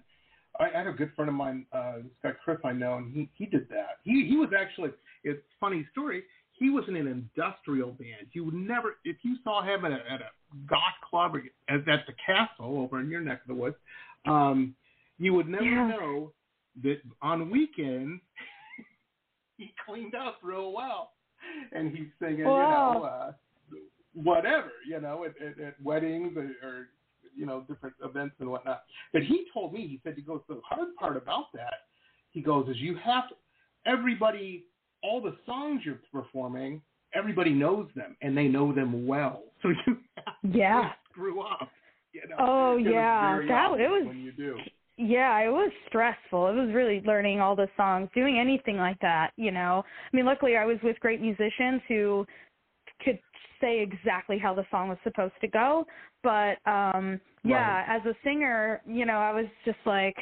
[0.59, 3.13] I, I had a good friend of mine, uh, this guy Chris I know, and
[3.13, 3.99] he he did that.
[4.03, 4.91] He he was actually
[5.23, 6.23] it's funny story.
[6.53, 8.27] He was in an industrial band.
[8.33, 10.29] You would never, if you saw him at a, at a
[10.69, 13.77] goth club or at, at the castle over in your neck of the woods,
[14.25, 14.75] um,
[15.19, 15.87] you would never Yeah.
[15.87, 16.33] know
[16.83, 18.21] that on weekends
[19.57, 21.11] he cleaned up real well,
[21.71, 22.91] and he's singing, Wow.
[22.91, 23.31] you know, uh,
[24.13, 26.89] whatever, you know, at, at, at weddings or, or
[27.35, 28.83] you know different events and whatnot.
[29.13, 31.73] But he told me, he said, he goes, the hard part about that,
[32.31, 33.35] he goes, is you have to,
[33.85, 34.65] everybody,
[35.03, 36.81] all the songs you're performing,
[37.13, 39.97] everybody knows them and they know them well, so you
[40.43, 40.91] Yeah.
[41.11, 41.69] screw up.
[42.11, 43.39] You know, Oh, yeah.
[43.47, 44.57] That- it was- when you do.
[45.01, 46.47] Yeah, it was stressful.
[46.47, 49.85] It was really learning all the songs, doing anything like that, you know.
[50.11, 52.27] I mean, luckily I was with great musicians who
[53.03, 53.19] could
[53.61, 55.85] say exactly how the song was supposed to go,
[56.23, 60.15] but um yeah, as a singer, you know, I was just like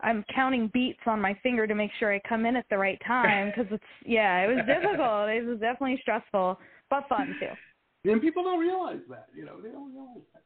[0.00, 3.00] I'm counting beats on my finger to make sure I come in at the right
[3.06, 5.28] time because it's yeah, it was difficult.
[5.30, 6.58] It was definitely stressful,
[6.90, 7.52] but fun too.
[8.10, 10.42] And people don't realize that, you know, they don't realize that.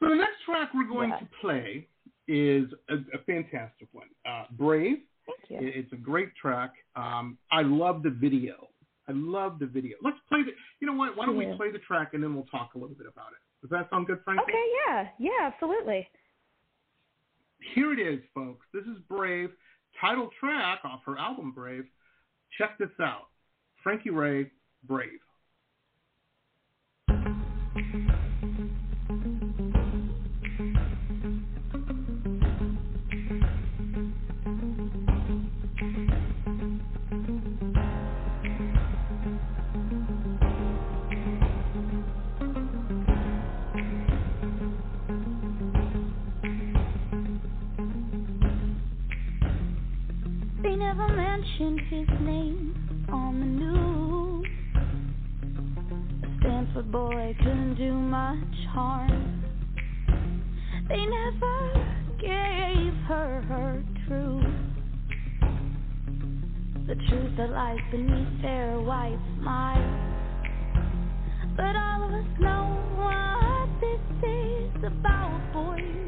[0.00, 1.18] So the next track we're going Yeah.
[1.20, 1.86] to play
[2.26, 4.08] is a, a fantastic one.
[4.26, 4.98] Uh, Brave.
[5.24, 5.68] Thank you.
[5.68, 6.72] It- It's a great track.
[6.96, 8.69] Um, I love the video.
[9.10, 9.96] I love the video.
[10.02, 10.52] Let's play the.
[10.80, 11.16] You know what?
[11.16, 13.42] Why don't we play the track and then we'll talk a little bit about it.
[13.60, 14.44] Does that sound good, Frankie?
[14.44, 15.08] Okay, yeah.
[15.18, 16.08] Yeah, absolutely.
[17.74, 18.66] Here it is, folks.
[18.72, 19.50] This is Brave,
[20.00, 21.84] title track off her album Brave.
[22.56, 23.28] Check this out.
[23.82, 24.50] Frankie Raye,
[24.84, 25.20] Brave.
[51.00, 54.46] Never mentioned his name on the news.
[56.22, 59.44] A Stanford boy couldn't do much harm.
[60.88, 61.72] They never
[62.20, 64.44] gave her her truth.
[66.86, 70.06] The truth that lies beneath their white smile.
[71.56, 76.00] But all of us know what this is about, boys.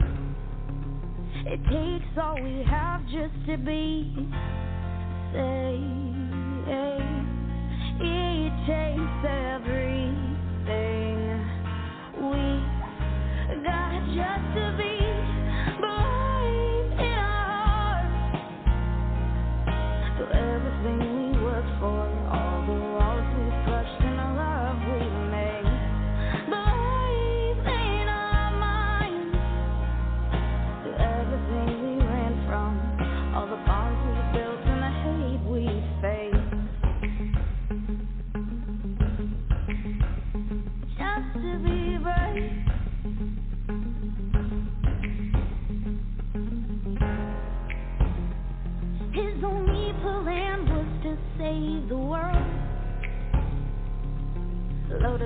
[1.46, 4.28] It takes all we have just to be
[14.14, 15.01] just to be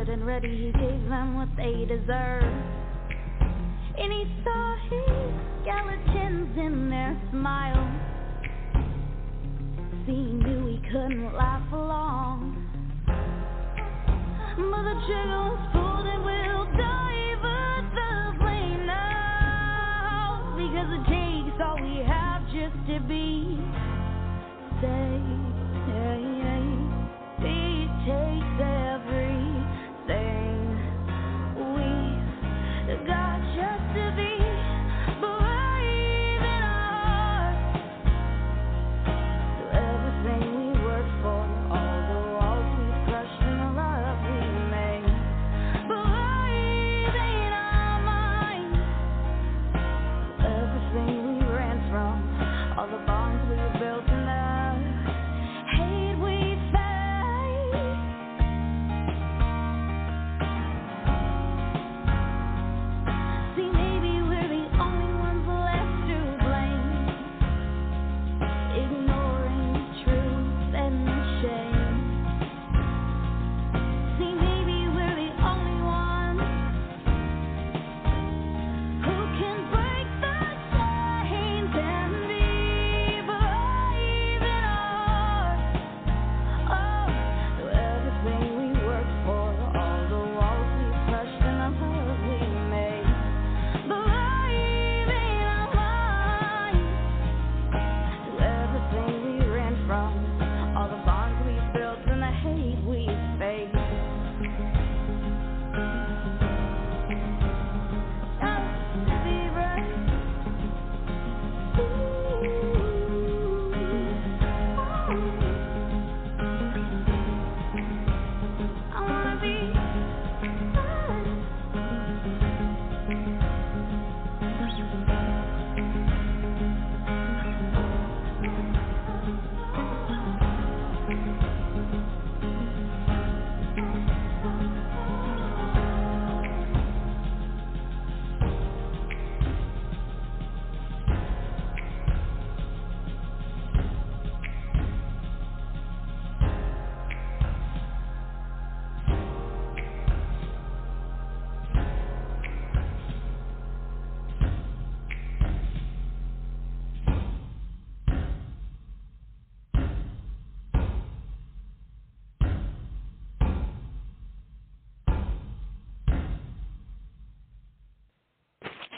[0.07, 2.45] Loaded and ready, he gave them what they deserved.
[3.99, 5.33] And he saw his
[5.63, 8.01] skeletons in their smiles.
[10.07, 12.55] He knew he couldn't last long.
[14.57, 16.67] But the trigger was pulled and we'll
[17.95, 20.55] the flame now.
[20.57, 23.59] Because it takes all we have just to be
[24.81, 25.16] saved.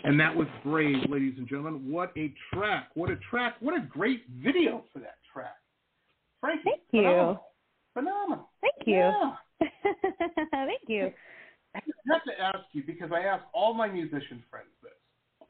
[0.08, 1.92] And that was Brave, ladies and gentlemen.
[1.92, 2.88] What a track.
[2.94, 3.56] What a track.
[3.60, 5.58] What a great video for that track.
[6.40, 6.62] Frankie.
[6.64, 7.02] Thank you.
[7.02, 7.44] Phenomenal.
[7.92, 8.48] Phenomenal.
[8.62, 8.94] Thank you.
[8.94, 9.32] Yeah.
[10.50, 11.12] Thank you.
[11.74, 11.80] I
[12.10, 14.92] have to ask you because I ask all my musician friends this.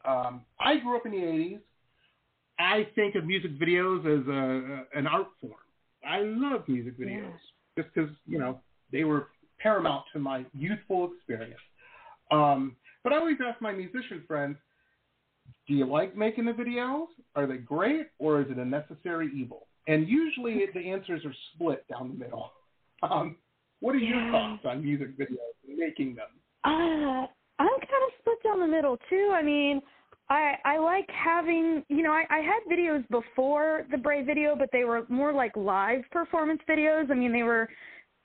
[0.04, 1.60] Um, I grew up in the 80s.
[2.58, 5.52] I think of music videos as a, an art form.
[6.04, 7.30] I love music videos
[7.76, 8.58] just because, you know,
[8.90, 9.28] they were
[9.60, 11.60] paramount to my youthful experience.
[12.32, 12.74] Um,
[13.04, 14.56] but I always ask my musician friends,
[15.66, 17.06] do you like making the videos?
[17.34, 19.66] Are they great or is it a necessary evil?
[19.86, 22.50] And usually the answers are split down the middle.
[23.00, 23.36] Um,
[23.78, 24.32] what are your Yeah.
[24.32, 26.26] thoughts on music videos and making them?
[26.64, 27.28] Uh,
[27.60, 29.30] I'm kind of split down the middle too.
[29.32, 29.80] I mean,
[30.28, 34.68] I I like having you know I I had videos before the Brave video, but
[34.72, 37.08] they were more like live performance videos.
[37.08, 37.68] I mean, they were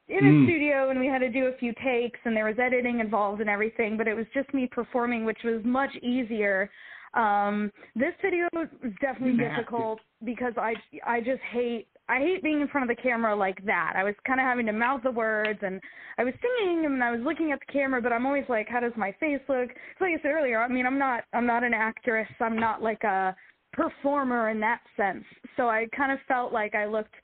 [0.10, 0.43] in a Mm.
[0.43, 3.49] studio and we had to do a few takes and there was editing involved and
[3.49, 6.70] everything, but it was just me performing, which was much easier.
[7.14, 8.68] Um, this video was
[8.99, 9.56] definitely Massive.
[9.56, 10.76] difficult because I
[11.06, 13.93] I just hate I hate being in front of the camera like that.
[13.95, 15.80] I was kind of having to mouth the words and
[16.18, 18.82] I was singing and I was looking at the camera, but I'm always like, how
[18.82, 19.70] does my face look?
[19.97, 22.28] So like I said earlier, I mean, I'm not I'm not an actress.
[22.41, 23.36] I'm not like a
[23.72, 25.24] performer in that sense.
[25.56, 27.16] So I kind of felt like I looked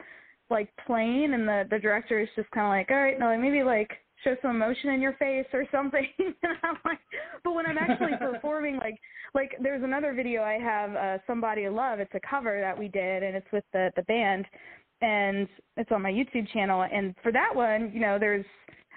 [0.49, 3.63] like plain and the the director is just kind of like, all right, no, maybe
[3.63, 3.91] like
[4.23, 6.07] show some emotion in your face or something.
[6.19, 6.99] and I'm like,
[7.43, 8.99] but when I'm actually performing, like
[9.33, 11.99] like there's another video I have, uh, somebody love.
[11.99, 14.45] It's a cover that we did, and it's with the the band,
[15.01, 15.47] and
[15.77, 16.85] it's on my YouTube channel.
[16.91, 18.45] And for that one, you know, there's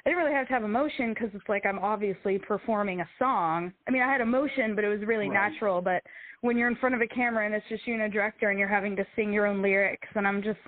[0.05, 3.73] I didn't really have to have emotion because it's like I'm obviously performing a song.
[3.87, 5.53] I mean, I had emotion, but it was really Right.
[5.53, 5.81] natural.
[5.81, 6.03] But
[6.41, 8.59] when you're in front of a camera and it's just you and a director and
[8.59, 10.59] you're having to sing your own lyrics, and I'm just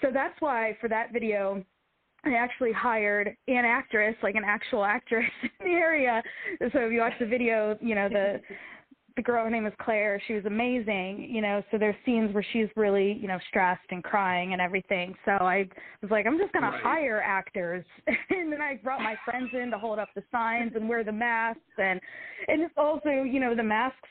[0.00, 1.64] so that's why for that video.
[2.22, 6.22] I actually hired an actress, like an actual actress in the area.
[6.58, 8.42] So if you watch the video, you know the
[9.20, 10.20] the girl, her name is Claire.
[10.26, 11.62] She was amazing, you know.
[11.70, 15.14] So there's scenes where she's really, you know, stressed and crying and everything.
[15.26, 15.68] So I
[16.00, 16.82] was like, I'm just gonna Right.
[16.82, 17.84] hire actors,
[18.30, 21.12] and then I brought my friends in to hold up the signs and wear the
[21.12, 22.00] masks, and
[22.48, 24.08] and it's also, you know, the masks.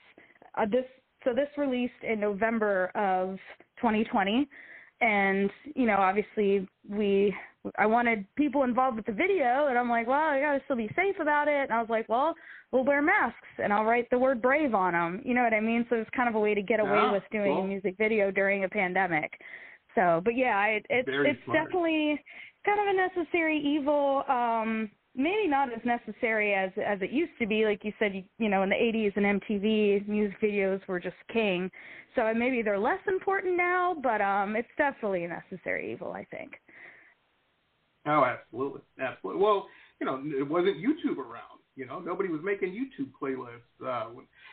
[0.53, 0.85] Uh, this
[1.23, 3.39] so this released in November of
[3.77, 4.47] 2020,
[5.01, 7.35] and you know, obviously we
[7.77, 10.89] I wanted people involved with the video, and I'm like, well, I gotta still be
[10.95, 11.63] safe about it.
[11.63, 12.33] And I was like, well,
[12.71, 15.21] we'll wear masks, and I'll write the word brave on them.
[15.25, 15.85] You know what I mean?
[15.89, 17.63] So it's kind of a way to get away with doing cool.
[17.63, 19.31] a music video during a pandemic.
[19.95, 21.65] So, but yeah, it, it's Very it's smart.
[21.65, 22.21] definitely
[22.65, 24.23] kind of a necessary evil.
[24.29, 27.65] Um, maybe not as necessary as as it used to be.
[27.65, 31.17] Like you said, you, you know, in the 80s and MTV, music videos were just
[31.33, 31.69] king.
[32.15, 36.13] So maybe they're less important now, but um, it's definitely a necessary evil.
[36.13, 36.53] I think.
[38.05, 39.41] Oh, absolutely, absolutely.
[39.41, 39.67] Well,
[39.99, 41.59] you know, it wasn't YouTube around.
[41.75, 43.85] You know, nobody was making YouTube playlists.
[43.85, 44.09] Uh,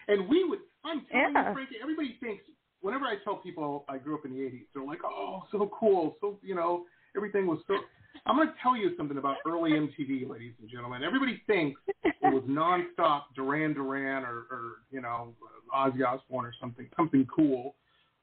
[0.08, 0.60] and we would.
[0.84, 1.48] I'm telling Yeah.
[1.48, 1.76] you, Frankie.
[1.82, 2.44] Everybody thinks.
[2.82, 6.16] Whenever I tell people I grew up in the '80s, they're like, "Oh, so cool."
[6.20, 6.86] So you know,
[7.16, 7.78] everything was so.
[8.26, 11.02] I'm going to tell you something about early MTV, ladies and gentlemen.
[11.02, 15.34] Everybody thinks it was nonstop Duran Duran or, or you know
[15.74, 17.74] Ozzy Osbourne or something something cool.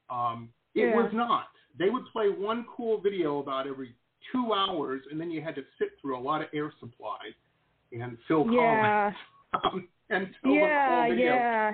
[0.09, 0.95] Um, it Yeah.
[0.95, 1.47] was not.
[1.77, 3.95] They would play one cool video about every
[4.31, 7.19] two hours, and then you had to sit through a lot of air supply
[7.91, 9.11] and Phil Yeah.
[9.11, 9.15] Collins
[9.63, 11.09] um, until Yeah.
[11.09, 11.15] the.
[11.15, 11.73] Yeah.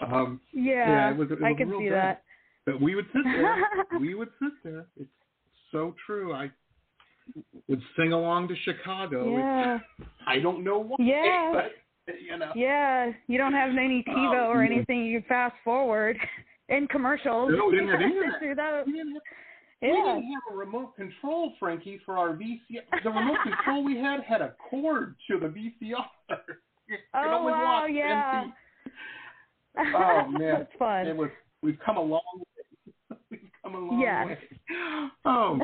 [0.00, 1.10] Um, Yeah.
[1.10, 1.92] it was, it was I can see good.
[1.92, 2.22] that.
[2.64, 3.56] But we would sit there.
[4.00, 4.86] we would sit there.
[5.00, 5.10] It's
[5.70, 6.32] so true.
[6.32, 6.50] I
[7.68, 9.38] would sing along to Chicago.
[9.38, 9.78] Yeah.
[10.26, 11.52] I don't know why, Yeah.
[12.06, 12.52] but you know.
[12.54, 16.16] Yeah, you don't have any TiVo Oh, or anything you fast forward
[16.68, 17.52] in commercials.
[17.56, 18.86] No, we didn't have any of Sit that.
[18.86, 19.22] We didn't have,
[19.82, 23.02] we didn't have a remote control, Frankie, for our VCR.
[23.02, 26.06] The remote control we had had a cord to the VCR.
[26.28, 26.38] Could
[27.14, 28.44] Oh wow, yeah.
[29.76, 31.06] Oh man, That's fun.
[31.06, 31.30] It was.
[31.62, 33.16] We've come a long way.
[33.30, 34.26] we've come a long Yes.
[34.26, 34.38] way.
[35.24, 35.58] Oh,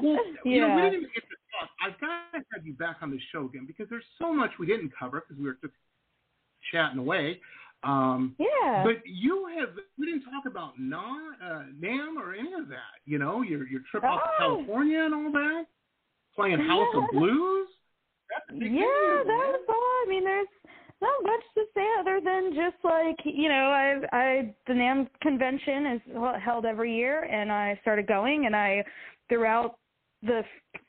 [0.00, 1.70] well, you know, we didn't even get to talk.
[1.84, 4.66] I've got to have you back on the show again because there's so much we
[4.66, 5.74] didn't cover because we were just
[6.72, 7.40] chatting away.
[7.82, 8.82] Um, Yeah.
[8.84, 9.70] But you have
[10.34, 10.98] talk about Na,
[11.42, 12.98] uh, NAMM or any of that.
[13.04, 14.38] You know, your your trip out to Oh.
[14.38, 15.66] California and all that,
[16.34, 17.68] playing House of Blues.
[18.30, 19.26] That's a big yeah, man.
[19.26, 19.74] that's all.
[19.74, 20.48] I mean, there's
[21.00, 25.86] not much to say other than just like you know, I I the NAMM convention
[25.86, 26.00] is
[26.42, 28.84] held every year, and I started going, and I
[29.28, 29.78] throughout
[30.22, 30.42] the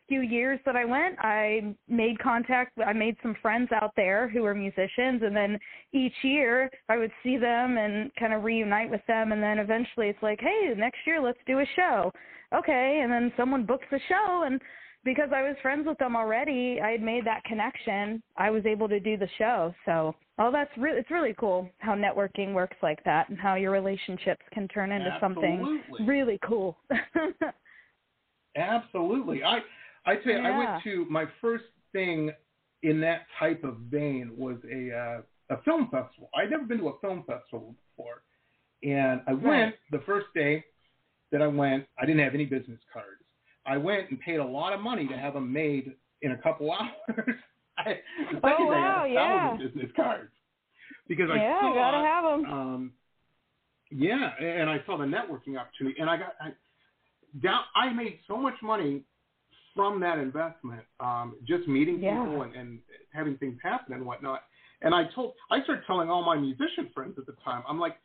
[0.07, 2.77] few years that I went, I made contact.
[2.85, 5.59] I made some friends out there who were musicians, and then
[5.93, 10.09] each year I would see them and kind of reunite with them, and then eventually
[10.09, 12.11] it's like, hey, next year let's do a show.
[12.53, 14.61] Okay, and then someone books a show, and
[15.03, 18.21] because I was friends with them already, I had made that connection.
[18.37, 19.73] I was able to do the show.
[19.85, 23.71] So, oh, that's really it's really cool how networking works like that, and how your
[23.71, 26.77] relationships can turn into something really cool.
[28.55, 29.43] Absolutely.
[29.43, 29.59] I
[30.05, 32.31] I tell you, I went to my first thing
[32.83, 36.29] in that type of vein was a uh, a film festival.
[36.35, 38.23] I'd never been to a film festival before,
[38.83, 40.63] and I went the first day
[41.31, 41.85] that I went.
[41.99, 43.21] I didn't have any business cards.
[43.65, 46.71] I went and paid a lot of money to have them made in a couple
[46.79, 47.35] hours.
[47.77, 47.99] I,
[48.43, 49.57] Oh, I wow, yeah.
[49.57, 50.31] business cards
[51.07, 52.53] because I yeah, saw gotta have them.
[52.53, 52.91] um,
[53.91, 56.51] yeah, and I saw the networking opportunity, and I got I,
[57.41, 57.61] down.
[57.75, 59.03] I made so much money
[59.75, 62.23] from that investment, um, just meeting Yeah.
[62.23, 62.79] people and, and
[63.13, 64.43] having things happen and whatnot.
[64.81, 67.63] And I told, I started telling all my musician friends at the time.
[67.67, 67.97] I'm like,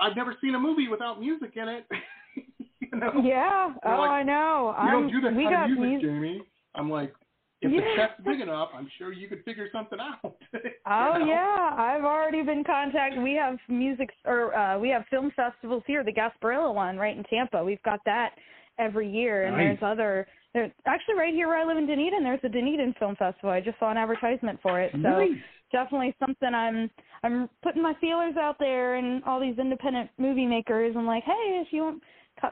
[0.00, 1.86] I've never seen a movie without music in it.
[2.80, 3.12] you know?
[3.24, 3.74] yeah.
[3.82, 4.74] They're Oh, like, I know.
[4.82, 6.08] You I'm, don't do that we kind got of music, music.
[6.08, 6.42] Jamie.
[6.74, 7.14] I'm like,
[7.60, 7.80] if Yeah.
[7.80, 10.36] the check's big enough, I'm sure you could figure something out.
[10.90, 11.26] Oh know?
[11.26, 13.22] yeah, I've already been contacted.
[13.22, 16.02] We have music or uh we have film festivals here.
[16.02, 17.62] The Gasparilla one right in Tampa.
[17.62, 18.30] We've got that
[18.78, 19.78] every year, and Nice.
[19.80, 20.26] there's other.
[20.54, 22.24] There's actually right here where I live in Dunedin.
[22.24, 23.50] There's a Dunedin Film Festival.
[23.50, 24.90] I just saw an advertisement for it.
[24.92, 25.30] So Nice.
[25.72, 26.90] definitely something I'm
[27.22, 30.94] I'm putting my feelers out there, and all these independent movie makers.
[30.96, 32.02] I'm like, hey, if you want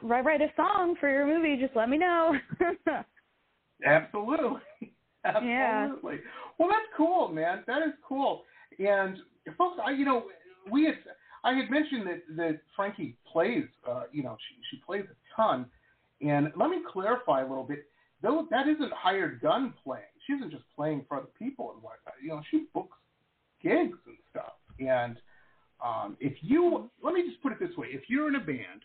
[0.02, 2.34] write write a song for your movie, just let me know.
[3.86, 4.60] Absolutely.
[5.42, 5.88] Yeah.
[5.90, 6.20] Absolutely.
[6.56, 7.64] Well, that's cool, man.
[7.66, 8.44] That is cool.
[8.78, 9.16] And
[9.58, 10.26] folks, I you know
[10.70, 10.94] we had
[11.42, 13.64] I had mentioned that that Frankie plays.
[13.88, 15.66] Uh, you know, she she plays a ton.
[16.20, 17.86] And let me clarify a little bit.
[18.22, 20.04] Though that isn't hired gun playing.
[20.26, 22.14] She isn't just playing for other people and whatnot.
[22.22, 22.96] You know, she books
[23.62, 24.54] gigs and stuff.
[24.80, 25.18] And
[25.84, 28.82] um, if you let me just put it this way: if you're in a band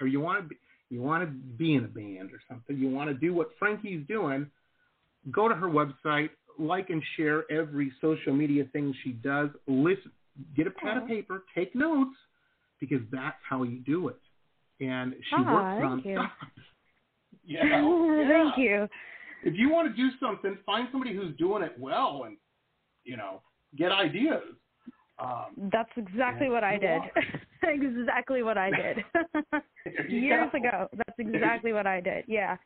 [0.00, 0.56] or you want to be,
[0.90, 4.06] you want to be in a band or something, you want to do what Frankie's
[4.06, 4.46] doing,
[5.30, 9.48] go to her website, like and share every social media thing she does.
[9.66, 10.12] Listen,
[10.56, 12.16] get a pad of paper, take notes,
[12.80, 14.20] because that's how you do it.
[14.80, 16.04] And she works thank
[17.46, 17.58] you.
[17.58, 18.18] nonstop.
[18.18, 18.28] You know?
[18.28, 18.64] Thank Yeah.
[18.64, 18.88] you.
[19.46, 22.36] If you want to do something, find somebody who's doing it well, and
[23.04, 23.42] you know,
[23.76, 24.42] get ideas.
[25.18, 27.02] Um, That's exactly Yeah, what I did.
[27.62, 29.04] exactly what I did.
[30.08, 30.58] Years go.
[30.58, 30.88] ago.
[30.96, 32.24] That's exactly what I did.
[32.26, 32.56] Yeah.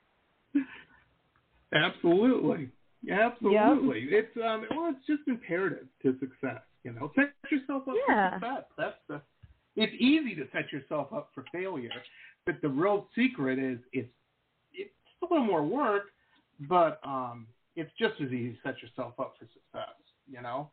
[1.75, 2.71] Absolutely.
[3.11, 4.07] Absolutely.
[4.11, 7.11] It's um well it's just imperative to success, you know.
[7.15, 8.31] Set yourself up Yeah.
[8.31, 8.65] for success.
[8.79, 9.21] That's the
[9.77, 11.91] it's easy to set yourself up for failure,
[12.47, 14.09] but the real secret is it's
[15.23, 16.05] a little more work,
[16.61, 17.47] but um
[17.77, 19.95] it's just as easy to set yourself up for success,
[20.29, 20.71] you know?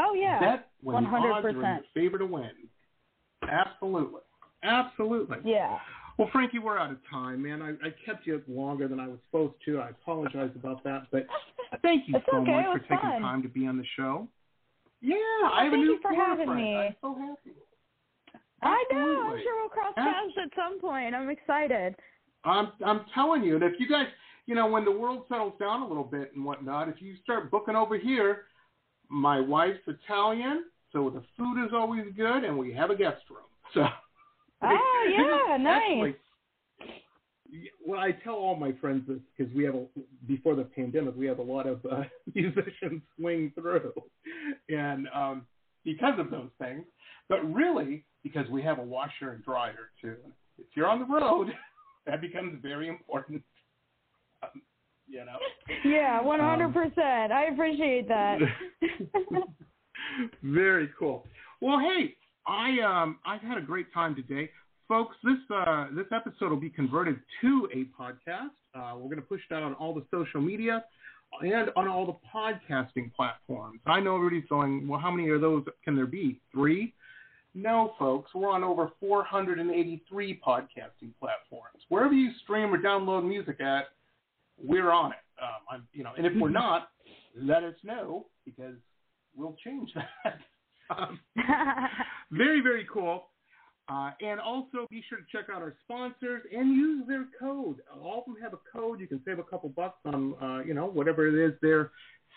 [0.00, 0.40] Oh yeah.
[0.40, 1.62] Bet when the odds are in 100%.
[1.62, 2.50] your favor to win.
[3.48, 4.20] Absolutely.
[4.62, 5.38] Absolutely.
[5.44, 5.78] Yeah.
[6.18, 7.62] Well, Frankie, we're out of time, man.
[7.62, 9.78] I, I kept you longer than I was supposed to.
[9.78, 11.26] I apologize about that, but
[11.82, 13.22] thank you It's so okay, much for taking fun.
[13.22, 14.26] time to be on the show.
[15.00, 15.14] Yeah,
[15.52, 16.60] I have a thank new you for having friend.
[16.60, 16.76] me.
[16.76, 17.56] I'm so happy.
[18.62, 19.30] I know.
[19.30, 21.14] I'm sure we'll cross paths at some point.
[21.14, 21.94] I'm excited.
[22.44, 24.06] I'm I'm telling you, and if you guys,
[24.46, 27.50] you know, when the world settles down a little bit and whatnot, if you start
[27.50, 28.44] booking over here,
[29.08, 33.40] my wife's Italian, so the food is always good, and we have a guest room.
[33.74, 33.84] So.
[34.62, 36.14] Oh yeah, nice.
[37.86, 39.84] Well, I tell all my friends this because we have a
[40.26, 42.04] before the pandemic, we have a lot of uh,
[42.34, 43.92] musicians swing through,
[44.70, 45.46] and um,
[45.84, 46.84] because of those things,
[47.28, 50.16] but really because we have a washer and dryer too.
[50.58, 51.48] If you're on the road,
[52.08, 53.42] that becomes very important.
[54.42, 54.62] Um,
[55.06, 55.38] you know.
[55.84, 57.30] Yeah, Um, 100%.
[57.30, 58.38] I appreciate that.
[60.42, 61.24] Very cool.
[61.60, 62.14] Well, hey,
[62.46, 64.50] I um I've had a great time today,
[64.86, 65.16] folks.
[65.22, 68.50] This uh this episode will be converted to a podcast.
[68.74, 70.84] Uh, we're going to push that on all the social media
[71.42, 73.80] and on all the podcasting platforms.
[73.86, 76.40] I know everybody's going, well, how many of those can there be?
[76.52, 76.94] Three?
[77.54, 81.82] No, folks, we're on over 483 podcasting platforms.
[81.88, 83.86] Wherever you stream or download music at,
[84.62, 85.18] we're on it.
[85.42, 86.90] Um, I'm, you know, and if we're not,
[87.36, 88.74] let us know because
[89.36, 90.38] we'll change that.
[90.96, 91.18] um,
[92.32, 93.24] very, very cool.
[93.88, 97.76] Uh, and also be sure to check out our sponsors and use their code.
[98.02, 99.00] All of them have a code.
[99.00, 101.90] You can save a couple bucks on, uh, you know, whatever it is they're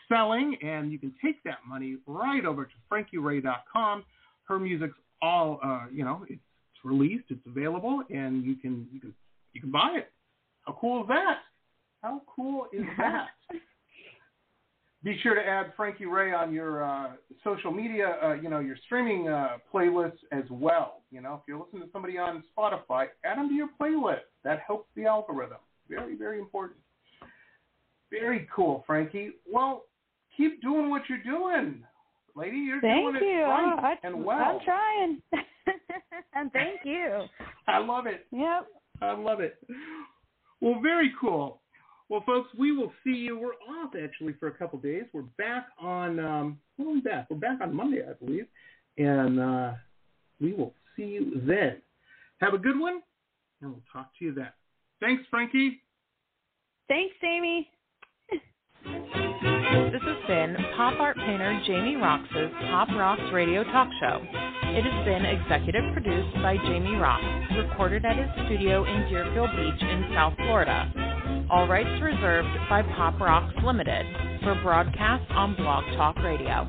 [0.07, 4.05] selling, and you can take that money right over to frankieraye.com.
[4.51, 6.41] Her music's all, uh, you know, it's
[6.83, 9.13] released, it's available, and you can you can
[9.53, 10.11] you can buy it.
[10.63, 11.37] How cool is that?
[12.01, 13.27] How cool is that?
[15.05, 17.11] Be sure to add Frankie Raye on your uh,
[17.45, 21.03] social media, uh, you know, your streaming uh, playlists as well.
[21.11, 24.27] You know, if you're listening to somebody on Spotify, add them to your playlist.
[24.43, 25.59] That helps the algorithm.
[25.87, 26.77] Very, very important.
[28.09, 29.31] Very cool, Frankie.
[29.49, 29.85] Well,
[30.35, 31.85] keep doing what you're doing,
[32.35, 32.57] lady.
[32.57, 33.43] You're Thank doing it you.
[33.43, 34.37] right I, and well.
[34.37, 35.21] I'm trying.
[36.35, 37.23] and thank you.
[37.67, 38.25] I love it.
[38.31, 38.67] Yep.
[39.01, 39.57] I love it.
[40.59, 41.61] Well, very cool.
[42.09, 43.39] Well, folks, we will see you.
[43.39, 45.05] We're off actually for a couple days.
[45.13, 46.19] We're back on.
[46.19, 47.27] Um, when are we back?
[47.29, 48.47] We're back on Monday, I believe,
[48.97, 49.71] and uh,
[50.39, 51.77] we will see you then.
[52.39, 53.01] Have a good one,
[53.61, 54.49] and we'll talk to you then.
[54.99, 55.81] Thanks, Frankie.
[56.89, 57.69] Thanks, Amy.
[59.71, 64.19] This has been pop art painter Jamie Roxx's Pop Rocks Radio Talk Show.
[64.75, 69.81] It has been executive produced by Jamie Roxx, recorded at his studio in Deerfield Beach
[69.81, 71.47] in South Florida.
[71.49, 74.05] All rights reserved by Pop Rocks Limited
[74.43, 76.67] for broadcast on Blog Talk Radio.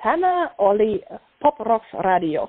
[0.00, 1.02] Tana Oli,
[1.42, 2.48] Pop Rocks Radio.